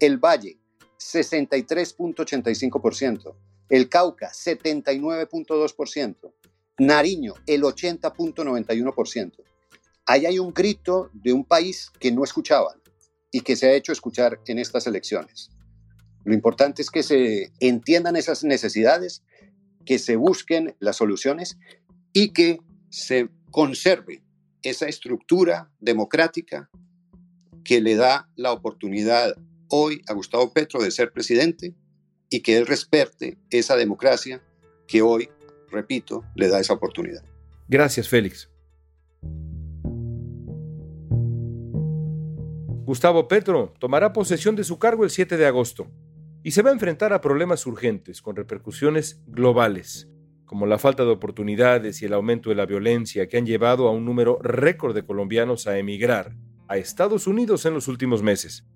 el 0.00 0.16
Valle 0.18 0.58
63.85%, 0.98 3.34
el 3.68 3.88
Cauca 3.88 4.30
79.2%, 4.30 6.32
Nariño 6.78 7.34
el 7.46 7.62
80.91% 7.62 9.48
ahí 10.08 10.24
hay 10.24 10.38
un 10.38 10.52
grito 10.52 11.10
de 11.12 11.32
un 11.32 11.44
país 11.44 11.92
que 12.00 12.10
no 12.10 12.24
escuchaban 12.24 12.80
y 13.30 13.42
que 13.42 13.56
se 13.56 13.68
ha 13.68 13.74
hecho 13.74 13.92
escuchar 13.92 14.40
en 14.46 14.58
estas 14.58 14.86
elecciones. 14.86 15.50
Lo 16.24 16.34
importante 16.34 16.80
es 16.80 16.90
que 16.90 17.02
se 17.02 17.52
entiendan 17.60 18.16
esas 18.16 18.42
necesidades, 18.42 19.22
que 19.84 19.98
se 19.98 20.16
busquen 20.16 20.74
las 20.80 20.96
soluciones 20.96 21.58
y 22.14 22.30
que 22.30 22.58
se 22.90 23.28
conserve 23.50 24.22
esa 24.62 24.86
estructura 24.86 25.70
democrática 25.78 26.70
que 27.64 27.80
le 27.80 27.96
da 27.96 28.28
la 28.36 28.52
oportunidad 28.52 29.34
hoy 29.68 30.02
a 30.08 30.14
Gustavo 30.14 30.52
Petro 30.52 30.82
de 30.82 30.90
ser 30.90 31.12
presidente 31.12 31.74
y 32.30 32.40
que 32.40 32.56
él 32.56 32.66
respete 32.66 33.38
esa 33.50 33.76
democracia 33.76 34.42
que 34.86 35.02
hoy, 35.02 35.28
repito, 35.70 36.24
le 36.34 36.48
da 36.48 36.60
esa 36.60 36.74
oportunidad. 36.74 37.22
Gracias, 37.68 38.08
Félix. 38.08 38.48
Gustavo 42.84 43.28
Petro 43.28 43.74
tomará 43.78 44.14
posesión 44.14 44.56
de 44.56 44.64
su 44.64 44.78
cargo 44.78 45.04
el 45.04 45.10
7 45.10 45.36
de 45.36 45.44
agosto 45.44 45.90
y 46.42 46.52
se 46.52 46.62
va 46.62 46.70
a 46.70 46.72
enfrentar 46.72 47.12
a 47.12 47.20
problemas 47.20 47.66
urgentes 47.66 48.22
con 48.22 48.34
repercusiones 48.34 49.20
globales, 49.26 50.08
como 50.48 50.66
la 50.66 50.78
falta 50.78 51.04
de 51.04 51.10
oportunidades 51.10 52.00
y 52.00 52.06
el 52.06 52.14
aumento 52.14 52.48
de 52.48 52.56
la 52.56 52.64
violencia 52.64 53.28
que 53.28 53.36
han 53.36 53.44
llevado 53.44 53.86
a 53.86 53.92
un 53.92 54.06
número 54.06 54.38
récord 54.42 54.94
de 54.94 55.04
colombianos 55.04 55.66
a 55.66 55.78
emigrar 55.78 56.34
a 56.68 56.78
Estados 56.78 57.26
Unidos 57.26 57.66
en 57.66 57.74
los 57.74 57.86
últimos 57.86 58.22
meses. 58.22 58.66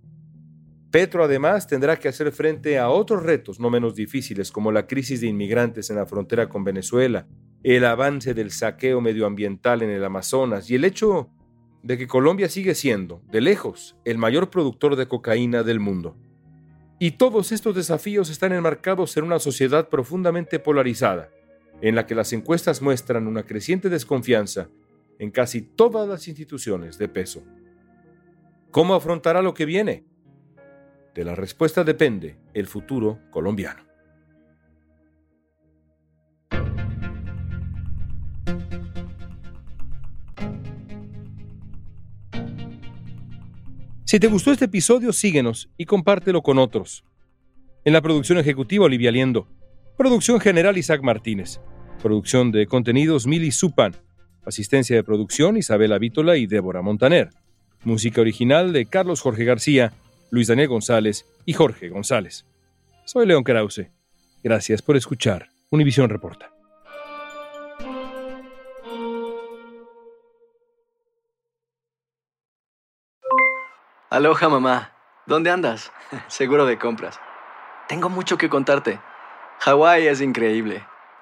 Petro 0.90 1.24
además 1.24 1.66
tendrá 1.66 1.98
que 1.98 2.08
hacer 2.08 2.30
frente 2.30 2.78
a 2.78 2.90
otros 2.90 3.22
retos 3.22 3.58
no 3.58 3.70
menos 3.70 3.94
difíciles 3.94 4.52
como 4.52 4.70
la 4.70 4.86
crisis 4.86 5.22
de 5.22 5.28
inmigrantes 5.28 5.88
en 5.88 5.96
la 5.96 6.04
frontera 6.04 6.50
con 6.50 6.62
Venezuela, 6.62 7.26
el 7.62 7.86
avance 7.86 8.34
del 8.34 8.50
saqueo 8.50 9.00
medioambiental 9.00 9.80
en 9.80 9.88
el 9.88 10.04
Amazonas 10.04 10.68
y 10.68 10.74
el 10.74 10.84
hecho 10.84 11.30
de 11.82 11.96
que 11.96 12.06
Colombia 12.06 12.50
sigue 12.50 12.74
siendo, 12.74 13.22
de 13.32 13.40
lejos, 13.40 13.96
el 14.04 14.18
mayor 14.18 14.50
productor 14.50 14.94
de 14.96 15.08
cocaína 15.08 15.62
del 15.62 15.80
mundo. 15.80 16.18
Y 16.98 17.12
todos 17.12 17.50
estos 17.50 17.74
desafíos 17.74 18.28
están 18.28 18.52
enmarcados 18.52 19.16
en 19.16 19.24
una 19.24 19.38
sociedad 19.38 19.88
profundamente 19.88 20.58
polarizada, 20.58 21.30
en 21.82 21.96
la 21.96 22.06
que 22.06 22.14
las 22.14 22.32
encuestas 22.32 22.80
muestran 22.80 23.26
una 23.26 23.42
creciente 23.42 23.90
desconfianza 23.90 24.70
en 25.18 25.30
casi 25.30 25.60
todas 25.60 26.08
las 26.08 26.26
instituciones 26.28 26.96
de 26.96 27.08
peso. 27.08 27.42
¿Cómo 28.70 28.94
afrontará 28.94 29.42
lo 29.42 29.52
que 29.52 29.66
viene? 29.66 30.04
De 31.14 31.24
la 31.24 31.34
respuesta 31.34 31.84
depende 31.84 32.38
el 32.54 32.66
futuro 32.66 33.18
colombiano. 33.30 33.84
Si 44.04 44.20
te 44.20 44.26
gustó 44.28 44.52
este 44.52 44.66
episodio, 44.66 45.12
síguenos 45.12 45.70
y 45.76 45.86
compártelo 45.86 46.42
con 46.42 46.58
otros. 46.58 47.04
En 47.84 47.92
la 47.92 48.02
producción 48.02 48.38
ejecutiva, 48.38 48.84
Olivia 48.84 49.10
Liendo. 49.10 49.48
Producción 49.96 50.38
general, 50.38 50.76
Isaac 50.76 51.02
Martínez. 51.02 51.60
Producción 52.02 52.50
de 52.50 52.66
contenidos, 52.66 53.28
Mili 53.28 53.52
Supan. 53.52 53.94
Asistencia 54.44 54.96
de 54.96 55.04
producción, 55.04 55.56
Isabela 55.56 55.98
Vítola 55.98 56.36
y 56.36 56.48
Débora 56.48 56.82
Montaner. 56.82 57.30
Música 57.84 58.20
original 58.20 58.72
de 58.72 58.86
Carlos 58.86 59.20
Jorge 59.20 59.44
García, 59.44 59.92
Luis 60.32 60.48
Daniel 60.48 60.66
González 60.66 61.24
y 61.46 61.52
Jorge 61.52 61.90
González. 61.90 62.44
Soy 63.04 63.24
León 63.24 63.44
Krause. 63.44 63.86
Gracias 64.42 64.82
por 64.82 64.96
escuchar 64.96 65.50
Univisión 65.70 66.10
Reporta. 66.10 66.50
Aloha 74.10 74.48
mamá, 74.48 74.92
¿dónde 75.26 75.50
andas? 75.50 75.92
Seguro 76.26 76.66
de 76.66 76.80
compras. 76.80 77.20
Tengo 77.88 78.08
mucho 78.08 78.36
que 78.36 78.48
contarte. 78.48 78.98
Hawái 79.60 80.08
es 80.08 80.20
increíble. 80.20 80.84